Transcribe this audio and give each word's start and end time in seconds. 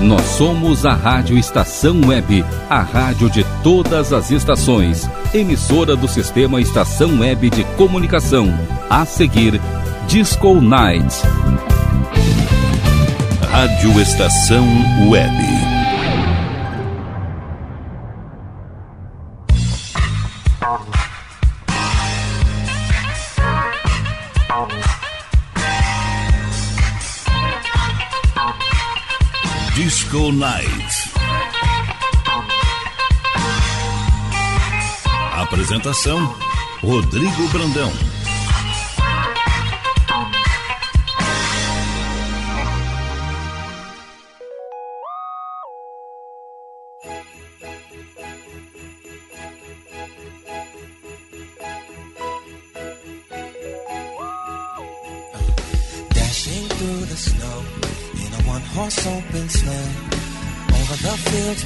Nós 0.00 0.22
somos 0.22 0.84
a 0.84 0.92
Rádio 0.92 1.38
Estação 1.38 2.00
Web, 2.06 2.44
a 2.68 2.82
rádio 2.82 3.30
de 3.30 3.44
todas 3.62 4.12
as 4.12 4.30
estações, 4.30 5.08
emissora 5.32 5.96
do 5.96 6.06
sistema 6.06 6.60
Estação 6.60 7.20
Web 7.20 7.48
de 7.48 7.64
Comunicação. 7.76 8.52
A 8.90 9.06
seguir, 9.06 9.60
Disco 10.06 10.60
Night. 10.60 11.22
Rádio 13.50 14.00
Estação 14.00 14.66
Web. 15.08 15.65
Disco 30.16 30.32
Night. 30.32 31.12
Apresentação: 35.34 36.34
Rodrigo 36.82 37.48
Brandão. 37.48 37.92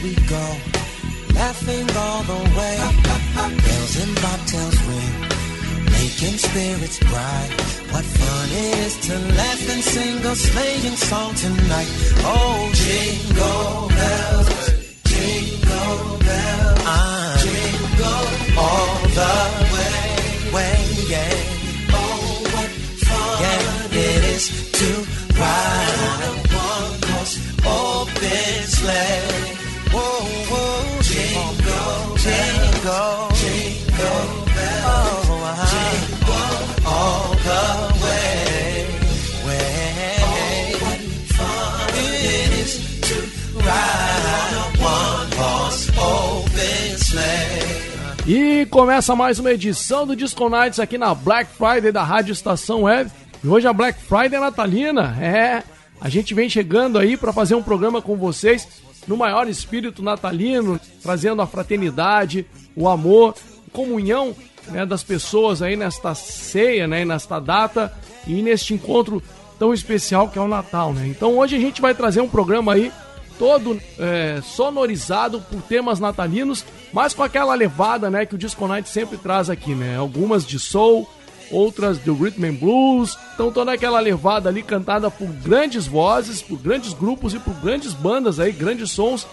We 0.02 0.14
go, 0.26 0.56
laughing 1.34 1.86
all 1.96 2.22
the 2.22 2.40
way. 2.56 2.76
Bells 3.34 3.96
and 4.02 4.16
bobtails 4.22 4.78
ring, 4.88 5.14
making 5.92 6.38
spirits 6.38 6.98
bright. 7.00 7.50
What 7.92 8.04
fun 8.04 8.48
it 8.50 8.78
is 8.86 8.94
to 9.08 9.18
laugh 9.18 9.70
and 9.70 9.82
sing 9.82 10.24
a 10.24 10.34
sleighing 10.34 10.96
song 10.96 11.34
tonight. 11.34 11.90
Oh, 12.24 12.70
jingle 12.72 13.88
bells, 13.98 14.48
jingle 15.04 16.18
bells, 16.26 16.82
ah, 16.86 17.36
jingle 17.44 18.26
all 18.58 18.94
the 19.18 19.34
way, 19.74 20.54
way, 20.54 20.76
yeah. 21.12 21.92
Oh, 21.92 22.42
what 22.54 22.70
fun 23.04 23.42
yeah, 23.42 23.98
it 23.98 24.24
is 24.36 24.44
to 24.72 24.88
ride 25.38 26.49
E 48.32 48.64
começa 48.66 49.16
mais 49.16 49.40
uma 49.40 49.50
edição 49.50 50.06
do 50.06 50.14
Disco 50.14 50.48
Nights 50.48 50.78
aqui 50.78 50.96
na 50.96 51.12
Black 51.12 51.50
Friday 51.50 51.90
da 51.90 52.04
Rádio 52.04 52.30
Estação 52.30 52.82
Web. 52.82 53.10
E 53.42 53.48
hoje 53.48 53.66
a 53.66 53.72
Black 53.72 54.00
Friday 54.00 54.36
é 54.36 54.38
natalina. 54.38 55.16
É, 55.20 55.64
a 56.00 56.08
gente 56.08 56.32
vem 56.32 56.48
chegando 56.48 56.96
aí 56.96 57.16
para 57.16 57.32
fazer 57.32 57.56
um 57.56 57.62
programa 57.64 58.00
com 58.00 58.16
vocês 58.16 58.68
no 59.08 59.16
maior 59.16 59.48
espírito 59.48 60.00
natalino, 60.00 60.78
trazendo 61.02 61.42
a 61.42 61.46
fraternidade, 61.48 62.46
o 62.76 62.88
amor, 62.88 63.34
comunhão 63.72 64.32
né, 64.68 64.86
das 64.86 65.02
pessoas 65.02 65.60
aí 65.60 65.74
nesta 65.74 66.14
ceia, 66.14 66.86
né, 66.86 67.04
nesta 67.04 67.40
data 67.40 67.92
e 68.28 68.40
neste 68.42 68.72
encontro 68.72 69.20
tão 69.58 69.74
especial 69.74 70.28
que 70.28 70.38
é 70.38 70.40
o 70.40 70.46
Natal, 70.46 70.92
né? 70.92 71.08
Então 71.08 71.36
hoje 71.36 71.56
a 71.56 71.60
gente 71.60 71.82
vai 71.82 71.96
trazer 71.96 72.20
um 72.20 72.28
programa 72.28 72.74
aí 72.74 72.92
todo 73.40 73.80
é, 73.98 74.42
sonorizado 74.42 75.40
por 75.40 75.62
temas 75.62 75.98
natalinos, 75.98 76.62
mas 76.92 77.14
com 77.14 77.22
aquela 77.22 77.54
levada, 77.54 78.10
né, 78.10 78.26
que 78.26 78.34
o 78.34 78.38
Disco 78.38 78.68
Night 78.68 78.86
sempre 78.90 79.16
traz 79.16 79.48
aqui, 79.48 79.74
né? 79.74 79.96
Algumas 79.96 80.46
de 80.46 80.58
soul, 80.58 81.08
outras 81.50 81.96
do 81.96 82.12
rhythm 82.12 82.44
and 82.44 82.54
blues. 82.56 83.16
Então 83.32 83.50
toda 83.50 83.72
aquela 83.72 83.98
levada 83.98 84.50
ali 84.50 84.62
cantada 84.62 85.10
por 85.10 85.26
grandes 85.26 85.86
vozes, 85.86 86.42
por 86.42 86.58
grandes 86.58 86.92
grupos 86.92 87.32
e 87.32 87.38
por 87.38 87.54
grandes 87.54 87.94
bandas 87.94 88.38
aí, 88.38 88.52
grandes 88.52 88.90
sons 88.90 89.26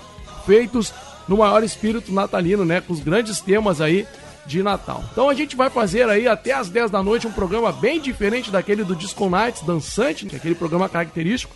feitos 0.46 0.94
no 1.28 1.36
maior 1.36 1.62
espírito 1.62 2.14
natalino, 2.14 2.64
né, 2.64 2.80
com 2.80 2.94
os 2.94 3.02
grandes 3.02 3.42
temas 3.42 3.82
aí 3.82 4.08
de 4.46 4.64
Natal. 4.64 5.04
Então 5.12 5.28
a 5.28 5.34
gente 5.34 5.54
vai 5.58 5.70
fazer 5.70 6.08
aí 6.08 6.30
até 6.30 6.54
às 6.54 6.70
10 6.70 6.90
da 6.90 7.04
noite 7.04 7.28
um 7.28 7.32
programa 7.34 7.74
bem 7.74 8.00
diferente 8.00 8.50
daquele 8.50 8.86
do 8.86 8.96
Disco 8.96 9.30
Nights 9.30 9.64
dançante, 9.64 10.26
que 10.26 10.36
é 10.36 10.38
aquele 10.38 10.56
programa 10.56 10.88
característico 10.88 11.54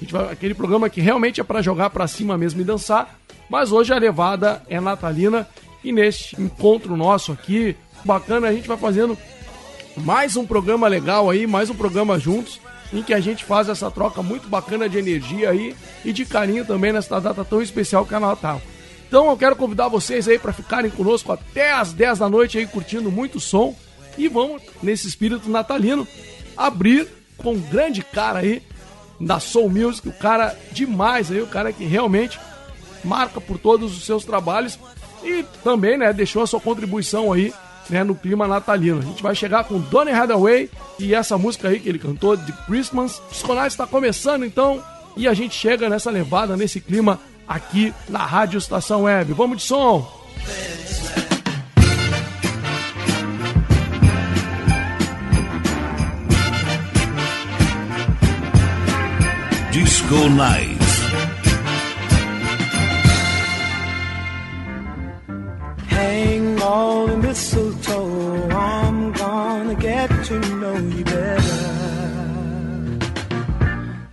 vai, 0.00 0.32
aquele 0.32 0.54
programa 0.54 0.88
que 0.88 1.00
realmente 1.00 1.40
é 1.40 1.44
para 1.44 1.62
jogar 1.62 1.90
para 1.90 2.06
cima 2.06 2.36
mesmo 2.36 2.60
e 2.60 2.64
dançar. 2.64 3.18
Mas 3.48 3.72
hoje 3.72 3.92
a 3.92 3.98
levada 3.98 4.62
é 4.68 4.80
natalina 4.80 5.46
e 5.84 5.92
neste 5.92 6.40
encontro 6.40 6.96
nosso 6.96 7.32
aqui, 7.32 7.76
bacana, 8.04 8.48
a 8.48 8.52
gente 8.52 8.68
vai 8.68 8.76
fazendo 8.76 9.16
mais 9.96 10.36
um 10.36 10.46
programa 10.46 10.88
legal 10.88 11.28
aí, 11.28 11.46
mais 11.46 11.68
um 11.68 11.74
programa 11.74 12.18
juntos, 12.18 12.60
em 12.92 13.02
que 13.02 13.12
a 13.12 13.20
gente 13.20 13.44
faz 13.44 13.68
essa 13.68 13.90
troca 13.90 14.22
muito 14.22 14.48
bacana 14.48 14.88
de 14.88 14.98
energia 14.98 15.50
aí 15.50 15.74
e 16.04 16.12
de 16.12 16.24
carinho 16.24 16.64
também 16.64 16.92
nesta 16.92 17.20
data 17.20 17.44
tão 17.44 17.60
especial 17.60 18.06
que 18.06 18.14
é 18.14 18.18
Natal. 18.18 18.60
Então 19.06 19.28
eu 19.28 19.36
quero 19.36 19.56
convidar 19.56 19.88
vocês 19.88 20.26
aí 20.28 20.38
para 20.38 20.52
ficarem 20.52 20.90
conosco 20.90 21.32
até 21.32 21.72
às 21.72 21.92
10 21.92 22.20
da 22.20 22.28
noite 22.28 22.58
aí 22.58 22.66
curtindo 22.66 23.10
muito 23.10 23.38
som 23.40 23.76
e 24.16 24.28
vamos 24.28 24.62
nesse 24.82 25.06
espírito 25.06 25.50
natalino 25.50 26.06
abrir 26.56 27.08
com 27.36 27.52
um 27.52 27.60
grande 27.60 28.02
cara 28.02 28.38
aí 28.38 28.62
da 29.22 29.38
Soul 29.40 29.70
Music, 29.70 30.08
o 30.08 30.12
cara 30.12 30.56
demais 30.72 31.30
aí, 31.30 31.40
o 31.40 31.46
cara 31.46 31.72
que 31.72 31.84
realmente 31.84 32.38
marca 33.04 33.40
por 33.40 33.58
todos 33.58 33.96
os 33.96 34.04
seus 34.04 34.24
trabalhos 34.24 34.78
e 35.22 35.44
também, 35.62 35.96
né, 35.96 36.12
deixou 36.12 36.42
a 36.42 36.46
sua 36.46 36.60
contribuição 36.60 37.32
aí, 37.32 37.52
né, 37.88 38.02
no 38.02 38.14
clima 38.14 38.46
natalino. 38.46 38.98
A 38.98 39.02
gente 39.02 39.22
vai 39.22 39.34
chegar 39.34 39.64
com 39.64 39.78
Donny 39.78 40.10
Hathaway 40.10 40.68
e 40.98 41.14
essa 41.14 41.38
música 41.38 41.68
aí 41.68 41.78
que 41.78 41.88
ele 41.88 41.98
cantou 41.98 42.36
de 42.36 42.52
Christmas. 42.66 43.18
O 43.18 43.30
Disconais 43.30 43.72
está 43.72 43.86
começando 43.86 44.44
então 44.44 44.82
e 45.16 45.28
a 45.28 45.34
gente 45.34 45.54
chega 45.54 45.88
nessa 45.88 46.10
levada, 46.10 46.56
nesse 46.56 46.80
clima 46.80 47.20
aqui 47.46 47.94
na 48.08 48.24
Rádio 48.24 48.58
Estação 48.58 49.02
Web. 49.02 49.32
Vamos 49.32 49.58
de 49.58 49.62
som! 49.64 50.22
Disco 60.02 60.28
Night. 60.28 60.78
Hang 65.86 66.60
all 66.60 67.06
the 67.06 67.16
mistletoe. 67.16 68.48
I'm 68.50 69.12
gonna 69.12 69.76
get 69.76 70.08
to 70.26 70.40
know 70.56 70.76
you 70.76 71.04
better. 71.04 71.68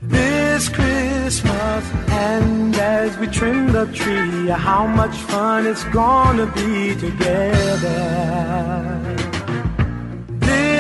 This 0.01 0.69
Christmas, 0.69 1.85
and 2.09 2.75
as 2.75 3.17
we 3.17 3.25
trim 3.27 3.71
the 3.71 3.87
tree, 3.87 4.47
how 4.49 4.85
much 4.85 5.15
fun 5.15 5.65
it's 5.65 5.85
gonna 5.85 6.45
be 6.53 6.95
together. 6.95 8.29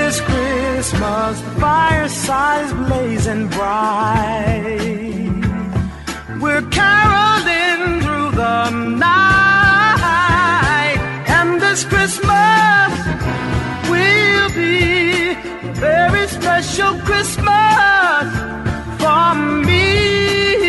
This 0.09 0.21
Christmas, 0.21 1.39
fireside's 1.59 2.73
blazing 2.73 3.47
bright. 3.49 4.79
We're 6.41 6.67
caroling 6.71 8.01
through 8.01 8.31
the 8.31 8.71
night, 8.71 9.37
and 11.27 11.61
this 11.61 11.83
Christmas 11.85 12.91
will 13.91 14.49
be 14.55 15.33
a 15.33 15.73
very 15.75 16.27
special 16.27 16.97
Christmas 17.01 18.25
for 18.97 19.35
me. 19.35 20.68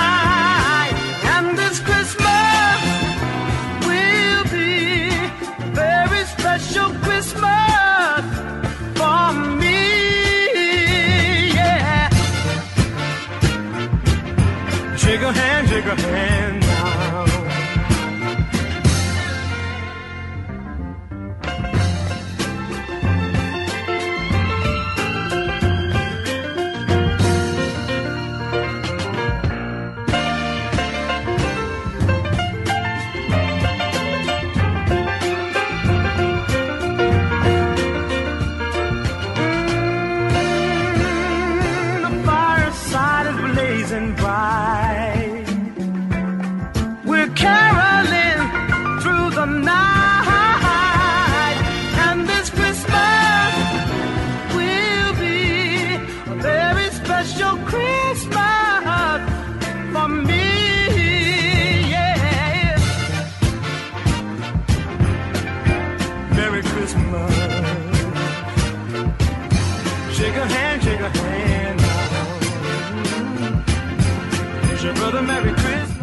bigger 15.83 15.95
hands. 15.95 16.50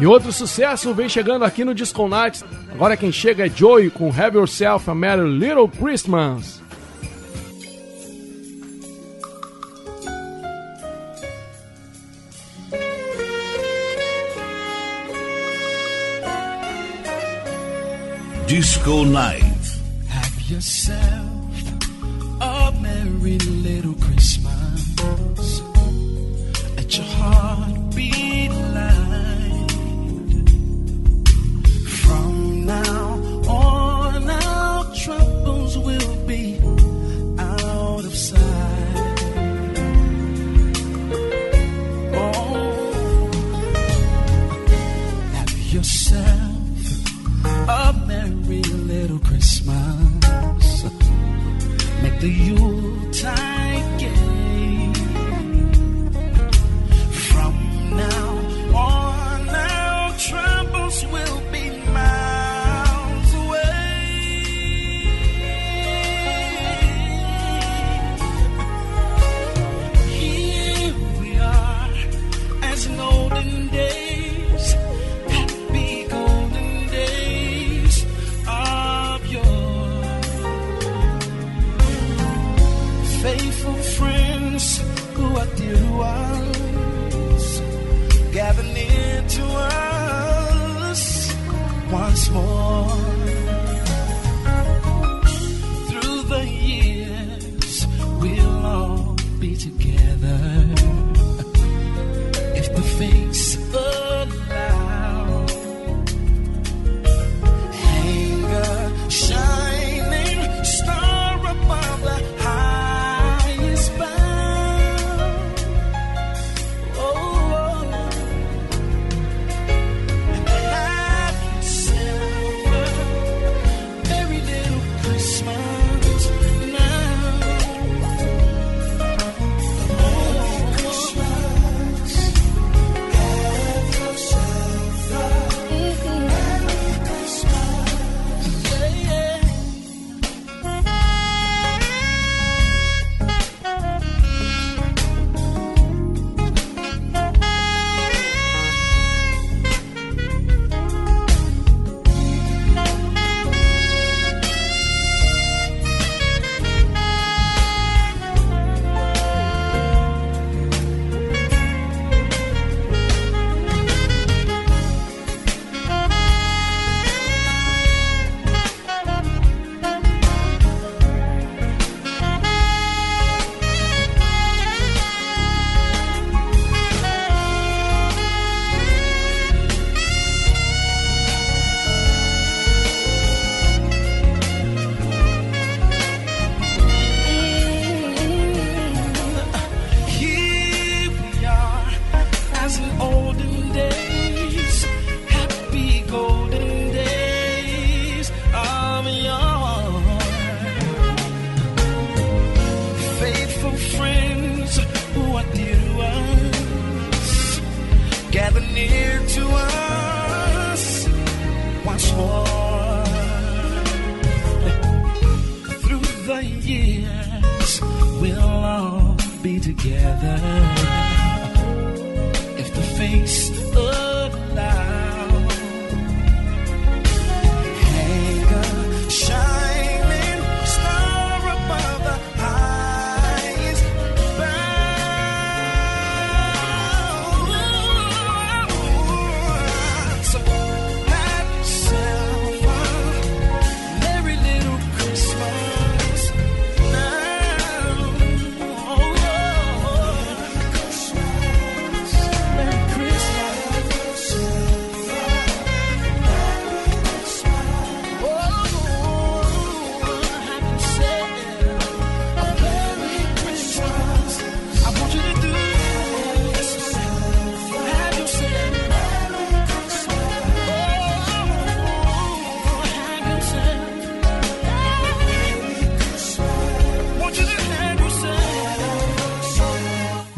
E 0.00 0.06
outro 0.06 0.32
sucesso 0.32 0.94
vem 0.94 1.08
chegando 1.08 1.44
aqui 1.44 1.64
no 1.64 1.74
Disco 1.74 2.06
Nights. 2.06 2.44
Agora 2.72 2.96
quem 2.96 3.10
chega 3.10 3.46
é 3.46 3.50
Joey 3.50 3.90
com 3.90 4.08
Have 4.08 4.36
Yourself 4.36 4.88
a 4.88 4.94
Merry 4.94 5.28
Little 5.28 5.68
Christmas. 5.68 6.62
Disco 18.48 19.04
Night. 19.04 19.42
Have 20.08 20.50
yourself 20.50 20.98
a 22.40 22.72
merry 22.80 23.36
little 23.38 23.94
Christmas 23.96 24.96
at 26.78 26.96
your 26.96 27.04
heart. 27.04 27.77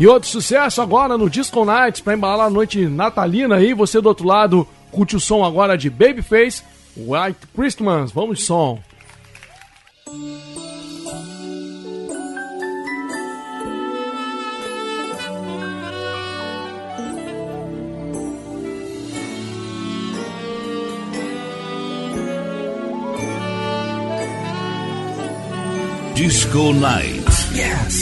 E 0.00 0.06
outro 0.06 0.30
sucesso 0.30 0.80
agora 0.80 1.18
no 1.18 1.28
Disco 1.28 1.62
Nights 1.62 2.00
para 2.00 2.14
embalar 2.14 2.46
a 2.46 2.50
noite 2.50 2.86
natalina 2.86 3.56
aí. 3.56 3.74
Você 3.74 4.00
do 4.00 4.08
outro 4.08 4.26
lado 4.26 4.66
curte 4.90 5.14
o 5.14 5.20
som 5.20 5.44
agora 5.44 5.76
de 5.76 5.90
Babyface, 5.90 6.62
White 6.96 7.46
Christmas. 7.54 8.10
Vamos 8.10 8.38
de 8.38 8.44
som. 8.46 8.78
Disco 26.14 26.72
Night. 26.72 27.20
Yes. 27.54 27.99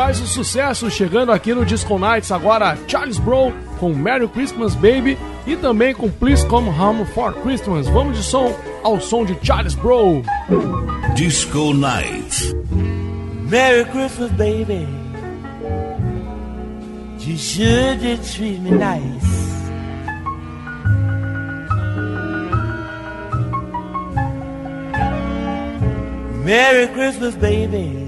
mais 0.00 0.18
um 0.18 0.26
sucesso 0.26 0.90
chegando 0.90 1.30
aqui 1.30 1.52
no 1.52 1.62
Disco 1.62 1.98
Nights 1.98 2.32
agora 2.32 2.74
Charles 2.88 3.18
Brown 3.18 3.52
com 3.78 3.90
Merry 3.92 4.26
Christmas 4.28 4.74
Baby 4.74 5.18
e 5.46 5.54
também 5.56 5.92
com 5.92 6.10
Please 6.10 6.46
Come 6.46 6.70
Home 6.70 7.04
for 7.04 7.34
Christmas. 7.42 7.86
Vamos 7.86 8.16
de 8.16 8.24
som 8.24 8.50
ao 8.82 8.98
som 8.98 9.26
de 9.26 9.36
Charles 9.42 9.74
Brown. 9.74 10.22
Disco 11.14 11.74
Nights. 11.74 12.54
Merry 13.50 13.84
Christmas 13.90 14.30
baby. 14.32 14.88
You 17.20 17.36
should 17.36 18.00
treat 18.22 18.58
me 18.58 18.70
nice. 18.70 19.50
Merry 26.42 26.88
Christmas 26.88 27.34
baby. 27.34 27.99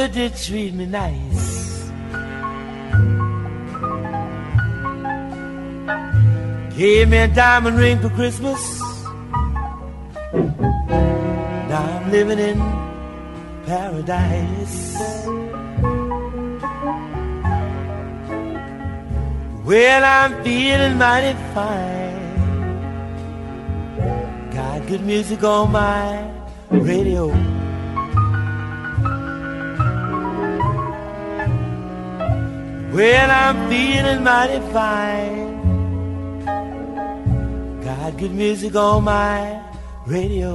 Sure 0.00 0.08
did 0.08 0.34
treat 0.34 0.72
me 0.72 0.86
nice. 0.86 1.90
Gave 6.74 7.08
me 7.10 7.18
a 7.18 7.28
diamond 7.28 7.76
ring 7.76 7.98
for 7.98 8.08
Christmas. 8.08 8.80
Now 11.68 11.82
I'm 11.84 12.10
living 12.10 12.38
in 12.38 12.58
paradise. 13.66 14.96
Well, 19.66 20.02
I'm 20.02 20.42
feeling 20.42 20.96
mighty 20.96 21.36
fine. 21.52 22.40
Got 24.50 24.86
good 24.86 25.02
music 25.02 25.44
on 25.44 25.72
my 25.72 26.32
radio. 26.70 27.49
Well, 33.00 33.30
I'm 33.30 33.56
feeling 33.70 34.22
mighty 34.22 34.60
fine. 34.74 35.48
Got 37.82 38.18
good 38.18 38.32
music 38.32 38.76
on 38.76 39.04
my 39.04 39.58
radio. 40.04 40.54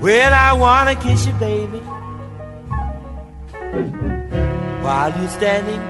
Well, 0.00 0.32
I 0.32 0.52
wanna 0.52 0.94
kiss 0.94 1.26
you, 1.26 1.32
baby. 1.32 1.80
While 4.84 5.18
you're 5.18 5.28
standing 5.30 5.82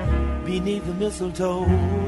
beneath 0.47 0.87
the 0.87 0.95
mistletoe. 0.95 2.04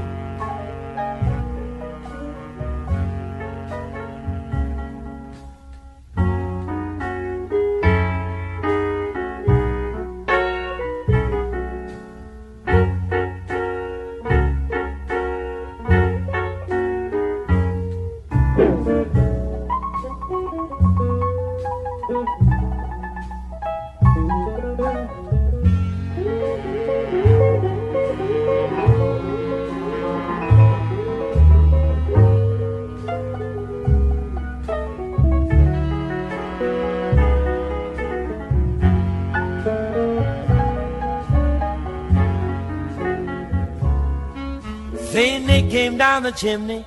Nick 45.47 45.71
came 45.71 45.97
down 45.97 46.25
the 46.25 46.33
chimney 46.33 46.85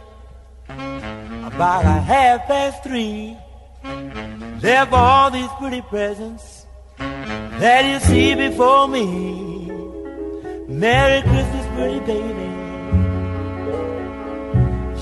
about 0.68 1.86
a 1.86 2.02
half 2.02 2.46
past 2.46 2.84
three. 2.84 3.38
Left 4.62 4.92
all 4.92 5.32
these 5.32 5.50
pretty 5.58 5.82
presents 5.82 6.66
that 6.98 7.86
you 7.86 8.00
see 8.02 8.36
before 8.36 8.88
me. 8.88 9.72
Merry 10.68 11.22
Christmas, 11.22 11.66
pretty 11.76 12.00
baby. 12.02 12.50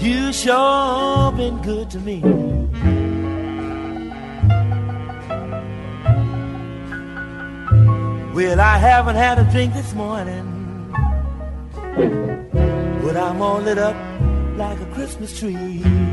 You 0.05 0.31
sure 0.31 1.31
been 1.31 1.59
good 1.63 1.89
to 1.89 1.99
me. 1.99 2.21
Well, 8.35 8.61
I 8.61 8.77
haven't 8.77 9.15
had 9.15 9.39
a 9.39 9.51
drink 9.51 9.73
this 9.73 9.93
morning. 9.95 10.53
But 13.07 13.15
I'm 13.15 13.41
all 13.41 13.61
lit 13.61 13.77
up 13.77 13.95
like 14.57 14.77
a 14.81 14.85
Christmas 14.87 15.39
tree. 15.39 16.06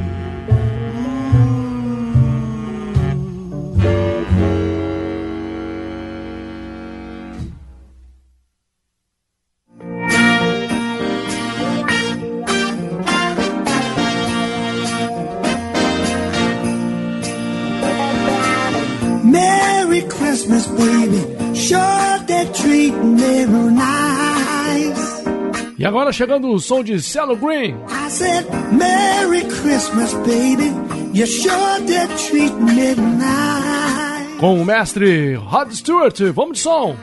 Agora 25.94 26.12
chegando 26.12 26.50
o 26.50 26.58
som 26.58 26.82
de 26.82 27.00
Cello 27.00 27.36
Green. 27.36 27.76
I 27.88 28.10
said, 28.10 28.44
Merry 28.72 29.42
Christmas, 29.44 30.12
baby. 30.26 30.72
You 31.12 31.24
sure 31.24 31.78
they're 31.86 32.08
treating 32.28 32.64
me 32.64 32.96
nice. 32.96 34.40
Com 34.40 34.60
o 34.60 34.64
mestre 34.64 35.36
Rod 35.36 35.72
Stewart. 35.72 36.18
Vamos 36.34 36.58
de 36.58 36.64
som. 36.64 36.96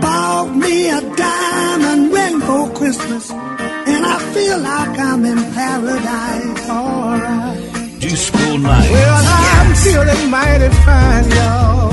Bought 0.00 0.56
me 0.56 0.90
a 0.90 1.00
diamond 1.00 2.12
ring 2.12 2.40
for 2.40 2.68
Christmas. 2.72 3.30
And 3.30 4.04
I 4.04 4.18
feel 4.34 4.58
like 4.58 4.98
I'm 4.98 5.24
in 5.24 5.38
paradise. 5.54 6.68
Alright. 6.68 8.00
Disco 8.00 8.58
Night. 8.58 8.90
Well, 8.90 9.22
I'm 9.24 9.74
feeling 9.76 10.30
mighty 10.30 10.68
fine, 10.82 11.30
y'all. 11.30 11.92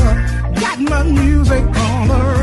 Got 0.60 0.80
my 0.80 1.04
music 1.04 1.64
on 1.64 2.08
the 2.08 2.41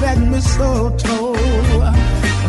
that 0.00 0.18
mistletoe. 0.18 1.34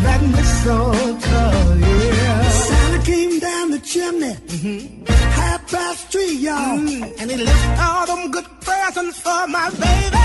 That 0.05 0.21
mistletoe, 0.21 1.75
yeah. 1.77 2.49
Santa 2.49 3.05
came 3.05 3.39
down 3.39 3.71
the 3.71 3.79
chimney. 3.79 4.33
Mm-hmm. 4.33 5.05
Half 5.39 5.71
past 5.71 6.11
three, 6.11 6.35
y'all. 6.35 6.79
Mm. 6.79 7.19
and 7.19 7.31
he 7.31 7.37
left 7.37 7.81
all 7.81 8.05
them 8.07 8.31
good 8.31 8.47
presents 8.61 9.19
for 9.19 9.47
my 9.47 9.69
baby. 9.69 10.17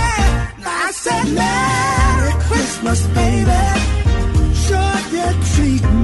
I 0.89 0.91
said, 0.93 1.25
Merry 1.41 2.33
Christmas, 2.49 3.07
baby. 3.19 3.63
Sure 4.65 4.97
they're 5.13 5.39
treating 5.55 5.91
me 5.91 5.96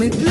presents 0.00 0.24
for 0.24 0.29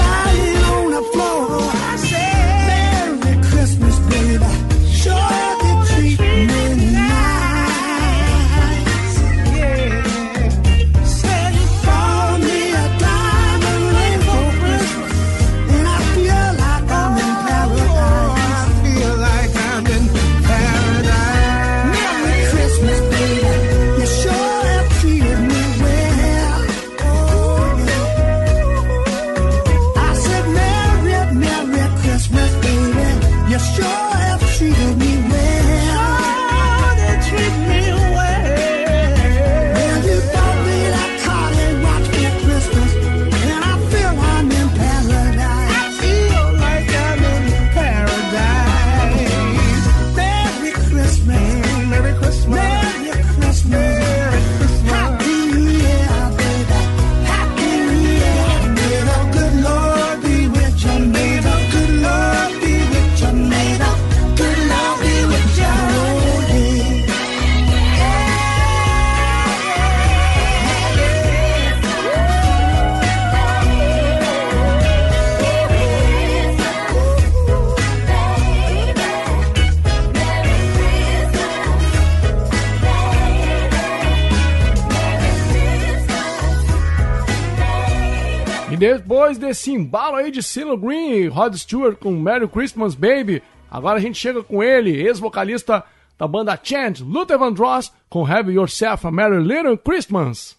desse 89.49 89.71
embalo 89.71 90.15
aí 90.15 90.29
de 90.29 90.43
CeeLo 90.43 90.77
Green 90.77 91.09
e 91.11 91.27
Rod 91.27 91.55
Stewart 91.55 91.97
com 91.97 92.11
Merry 92.11 92.47
Christmas 92.47 92.93
Baby, 92.93 93.41
agora 93.69 93.97
a 93.97 93.99
gente 93.99 94.19
chega 94.19 94.43
com 94.43 94.61
ele, 94.61 94.91
ex-vocalista 94.91 95.83
da 96.19 96.27
banda 96.27 96.59
Chant, 96.61 96.99
Luther 97.01 97.39
Vandross, 97.39 97.91
com 98.07 98.23
Have 98.23 98.51
Yourself 98.51 99.07
a 99.07 99.11
Merry 99.11 99.39
Little 99.41 99.75
Christmas. 99.75 100.55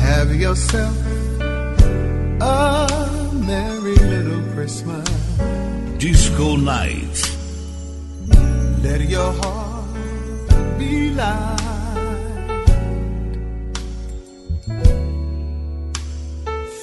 Have 0.00 0.34
yourself 0.34 0.96
a 2.40 2.86
merry 3.34 3.94
little 3.96 4.42
Christmas. 4.54 5.04
Disco 5.98 6.56
Night. 6.56 7.36
Let 8.82 9.02
your 9.02 9.32
heart 9.42 10.78
be 10.78 11.10
light. 11.10 11.77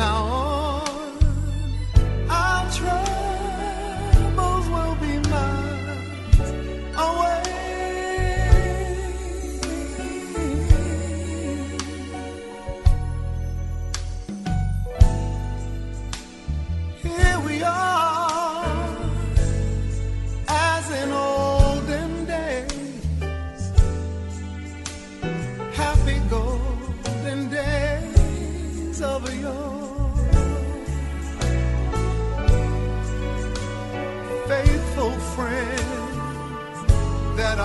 Now 0.00 0.39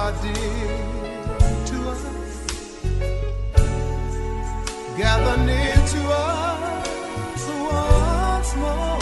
are 0.05 0.11
dear 0.21 1.65
to 1.65 1.77
us, 1.89 2.03
gather 4.97 5.37
near 5.49 5.77
to 5.93 6.01
us 6.13 7.41
once 7.73 8.51
more. 8.63 8.99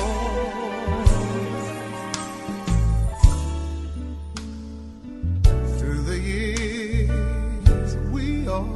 Through 5.78 6.02
the 6.12 6.20
years, 6.20 7.92
we 8.14 8.48
all 8.48 8.74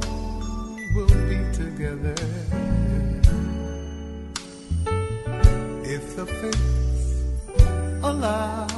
will 0.94 1.14
be 1.30 1.38
together. 1.62 2.18
If 5.94 6.04
the 6.16 6.26
fates 6.26 7.24
allow. 8.02 8.77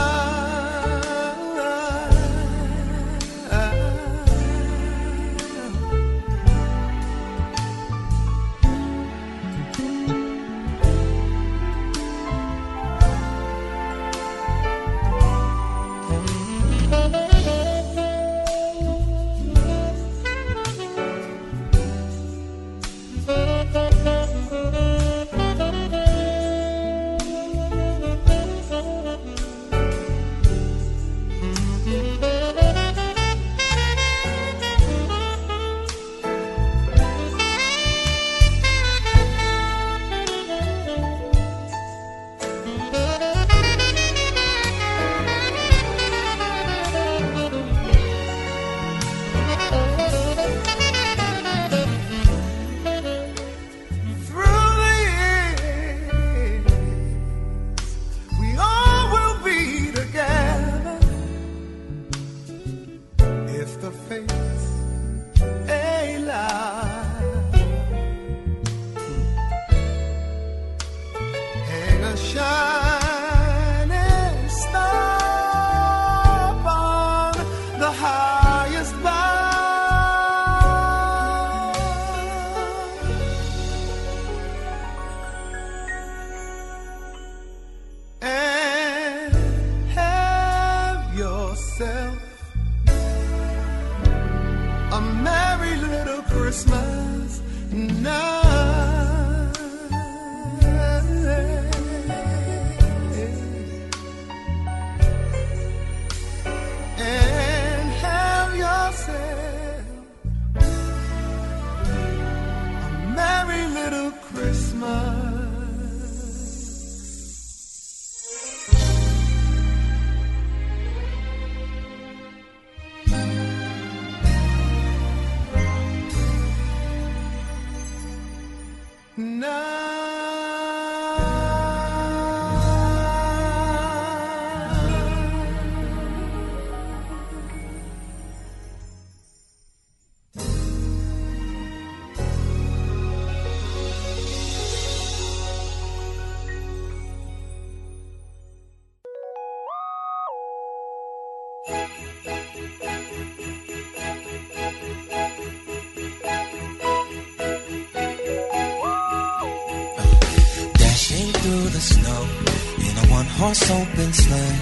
A 163.51 163.53
one 163.53 163.57
horse 163.57 163.71
open 163.71 164.13
sleigh. 164.13 164.59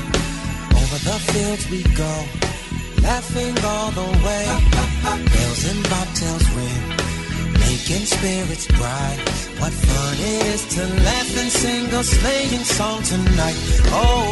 Over 0.80 1.00
the 1.06 1.18
fields 1.30 1.70
we 1.70 1.84
go, 1.96 2.14
laughing 3.04 3.56
all 3.64 3.92
the 3.92 4.10
way. 4.26 4.46
Bells 5.04 5.64
and 5.72 5.82
bobtails 5.92 6.46
ring, 6.56 6.84
making 7.54 8.06
spirits 8.06 8.68
bright. 8.68 9.20
What 9.60 9.74
fun 9.74 10.16
it 10.20 10.46
is 10.54 10.66
to 10.76 10.82
laugh 11.06 11.38
and 11.38 11.52
sing 11.52 11.86
a 11.94 12.04
sleighing 12.04 12.66
song 12.66 13.04
tonight. 13.04 13.58
Oh, 13.92 14.29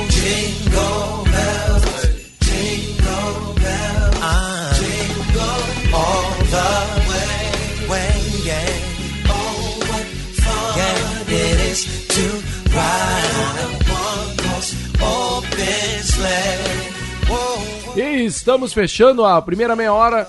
estamos 18.47 18.71
fechando 18.71 19.25
a 19.25 19.41
primeira 19.41 19.75
meia 19.75 19.93
hora 19.93 20.25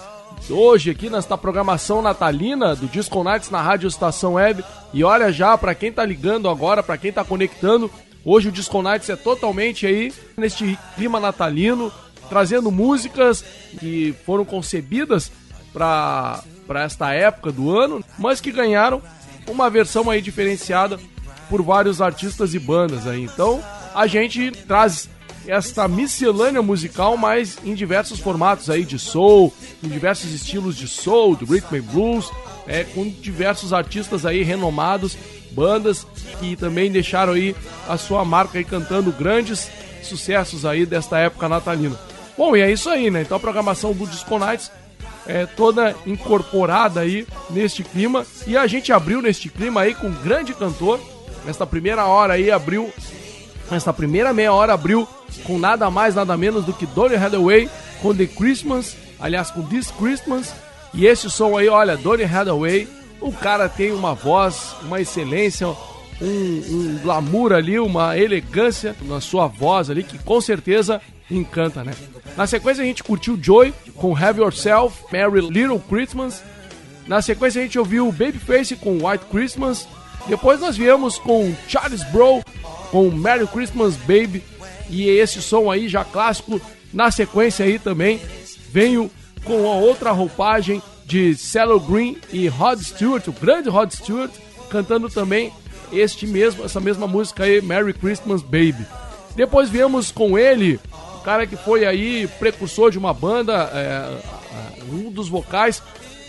hoje 0.50 0.90
aqui 0.90 1.08
nesta 1.08 1.38
programação 1.38 2.02
natalina 2.02 2.74
do 2.74 2.88
Disco 2.88 3.22
Nights 3.22 3.48
na 3.48 3.62
Rádio 3.62 3.86
Estação 3.86 4.32
Web. 4.32 4.64
E 4.92 5.04
olha 5.04 5.30
já, 5.30 5.56
para 5.56 5.72
quem 5.72 5.92
tá 5.92 6.04
ligando 6.04 6.48
agora, 6.48 6.82
para 6.82 6.98
quem 6.98 7.12
tá 7.12 7.22
conectando, 7.22 7.88
hoje 8.24 8.48
o 8.48 8.52
Disco 8.52 8.82
Nights 8.82 9.08
é 9.08 9.14
totalmente 9.14 9.86
aí 9.86 10.12
neste 10.36 10.76
clima 10.96 11.20
natalino, 11.20 11.92
trazendo 12.28 12.72
músicas 12.72 13.44
que 13.78 14.12
foram 14.26 14.44
concebidas 14.44 15.30
para 15.72 16.42
para 16.66 16.82
esta 16.82 17.14
época 17.14 17.52
do 17.52 17.70
ano, 17.70 18.04
mas 18.18 18.40
que 18.40 18.50
ganharam 18.50 19.00
uma 19.46 19.70
versão 19.70 20.10
aí 20.10 20.20
diferenciada 20.20 20.98
por 21.48 21.62
vários 21.62 22.02
artistas 22.02 22.52
e 22.52 22.58
bandas 22.58 23.06
aí. 23.06 23.22
Então, 23.22 23.62
a 23.94 24.08
gente 24.08 24.50
traz 24.50 25.08
esta 25.48 25.88
miscelânea 25.88 26.60
musical, 26.60 27.16
mas 27.16 27.56
em 27.64 27.74
diversos 27.74 28.20
formatos 28.20 28.68
aí 28.68 28.84
de 28.84 28.98
soul, 28.98 29.52
em 29.82 29.88
diversos 29.88 30.30
estilos 30.32 30.76
de 30.76 30.86
soul, 30.86 31.34
do 31.34 31.46
rhythm 31.46 31.76
and 31.76 31.82
blues, 31.82 32.30
é, 32.66 32.84
com 32.84 33.08
diversos 33.08 33.72
artistas 33.72 34.26
aí 34.26 34.42
renomados, 34.42 35.16
bandas 35.52 36.06
que 36.38 36.54
também 36.54 36.92
deixaram 36.92 37.32
aí 37.32 37.56
a 37.88 37.96
sua 37.96 38.24
marca 38.26 38.58
aí 38.58 38.64
cantando 38.64 39.10
grandes 39.10 39.70
sucessos 40.02 40.66
aí 40.66 40.84
desta 40.84 41.18
época 41.18 41.48
natalina. 41.48 41.98
Bom, 42.36 42.54
e 42.54 42.60
é 42.60 42.70
isso 42.70 42.90
aí, 42.90 43.10
né? 43.10 43.22
Então 43.22 43.38
a 43.38 43.40
programação 43.40 43.92
do 43.92 44.06
Disco 44.06 44.38
Nights 44.38 44.70
é 45.26 45.46
toda 45.46 45.96
incorporada 46.06 47.00
aí 47.00 47.26
neste 47.50 47.82
clima 47.82 48.26
e 48.46 48.56
a 48.56 48.66
gente 48.66 48.92
abriu 48.92 49.20
neste 49.22 49.48
clima 49.48 49.80
aí 49.80 49.94
com 49.94 50.08
um 50.08 50.14
grande 50.22 50.52
cantor. 50.52 51.00
Nesta 51.44 51.66
primeira 51.66 52.04
hora 52.04 52.34
aí 52.34 52.50
abriu 52.50 52.92
Nesta 53.70 53.92
primeira 53.92 54.32
meia 54.32 54.52
hora 54.52 54.72
abriu 54.72 55.06
com 55.44 55.58
nada 55.58 55.90
mais, 55.90 56.14
nada 56.14 56.36
menos 56.36 56.64
do 56.64 56.72
que 56.72 56.86
Donny 56.86 57.16
Hathaway 57.16 57.68
com 58.00 58.14
The 58.14 58.26
Christmas, 58.26 58.96
aliás, 59.20 59.50
com 59.50 59.62
This 59.62 59.90
Christmas. 59.90 60.54
E 60.94 61.06
esse 61.06 61.30
som 61.30 61.56
aí, 61.56 61.68
olha, 61.68 61.96
Donny 61.96 62.24
Hathaway, 62.24 62.88
o 63.20 63.32
cara 63.32 63.68
tem 63.68 63.92
uma 63.92 64.14
voz, 64.14 64.74
uma 64.82 65.00
excelência, 65.00 65.68
um, 65.68 65.74
um 66.22 66.98
glamour 67.02 67.52
ali, 67.52 67.78
uma 67.78 68.16
elegância 68.16 68.96
na 69.02 69.20
sua 69.20 69.46
voz 69.46 69.90
ali, 69.90 70.02
que 70.02 70.18
com 70.18 70.40
certeza 70.40 71.00
encanta, 71.30 71.84
né? 71.84 71.92
Na 72.36 72.46
sequência 72.46 72.82
a 72.82 72.86
gente 72.86 73.04
curtiu 73.04 73.38
Joy 73.40 73.74
com 73.96 74.16
Have 74.16 74.40
Yourself, 74.40 75.04
Merry 75.12 75.40
Little 75.40 75.80
Christmas. 75.80 76.42
Na 77.06 77.20
sequência 77.20 77.60
a 77.60 77.64
gente 77.64 77.78
ouviu 77.78 78.10
Babyface 78.12 78.76
com 78.76 79.06
White 79.06 79.26
Christmas. 79.30 79.86
Depois 80.26 80.60
nós 80.60 80.76
viemos 80.76 81.18
com 81.18 81.54
Charles 81.66 82.04
Bro 82.04 82.42
com 82.90 83.10
Merry 83.10 83.46
Christmas 83.46 83.96
Baby 83.96 84.42
e 84.88 85.08
esse 85.08 85.40
som 85.42 85.70
aí 85.70 85.88
já 85.88 86.04
clássico. 86.04 86.60
Na 86.92 87.10
sequência 87.10 87.64
aí 87.64 87.78
também 87.78 88.20
venho 88.70 89.10
com 89.44 89.70
a 89.70 89.76
outra 89.76 90.10
roupagem 90.10 90.82
de 91.04 91.34
Cello 91.36 91.80
Green 91.80 92.18
e 92.30 92.48
Rod 92.48 92.80
Stewart, 92.80 93.26
o 93.28 93.32
grande 93.32 93.68
Rod 93.68 93.90
Stewart, 93.90 94.30
cantando 94.68 95.08
também 95.08 95.52
este 95.90 96.26
mesmo, 96.26 96.64
essa 96.64 96.80
mesma 96.80 97.06
música 97.06 97.44
aí, 97.44 97.62
Merry 97.62 97.94
Christmas 97.94 98.42
Baby. 98.42 98.86
Depois 99.34 99.70
viemos 99.70 100.10
com 100.10 100.38
ele, 100.38 100.78
o 101.16 101.20
cara 101.20 101.46
que 101.46 101.56
foi 101.56 101.86
aí 101.86 102.28
precursor 102.38 102.90
de 102.90 102.98
uma 102.98 103.14
banda, 103.14 103.70
é, 103.72 104.18
um 104.92 105.10
dos 105.10 105.28
vocais 105.28 105.82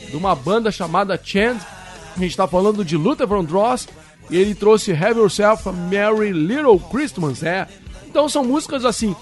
de 0.10 0.15
uma 0.15 0.34
banda 0.34 0.72
chamada 0.72 1.19
Chand. 1.22 1.58
A 2.15 2.19
gente 2.19 2.32
está 2.32 2.48
falando 2.48 2.86
de 2.86 2.95
Luther 2.95 3.28
Vandross 3.28 3.88
e 4.30 4.38
ele 4.38 4.54
trouxe 4.56 4.92
Have 4.92 5.20
Yourself 5.20 5.68
a 5.68 5.72
Merry 5.72 6.32
Little 6.32 6.80
Christmas, 6.80 7.44
é. 7.44 7.68
Então 8.08 8.28
são 8.28 8.44
músicas 8.44 8.86
assim, 8.86 9.15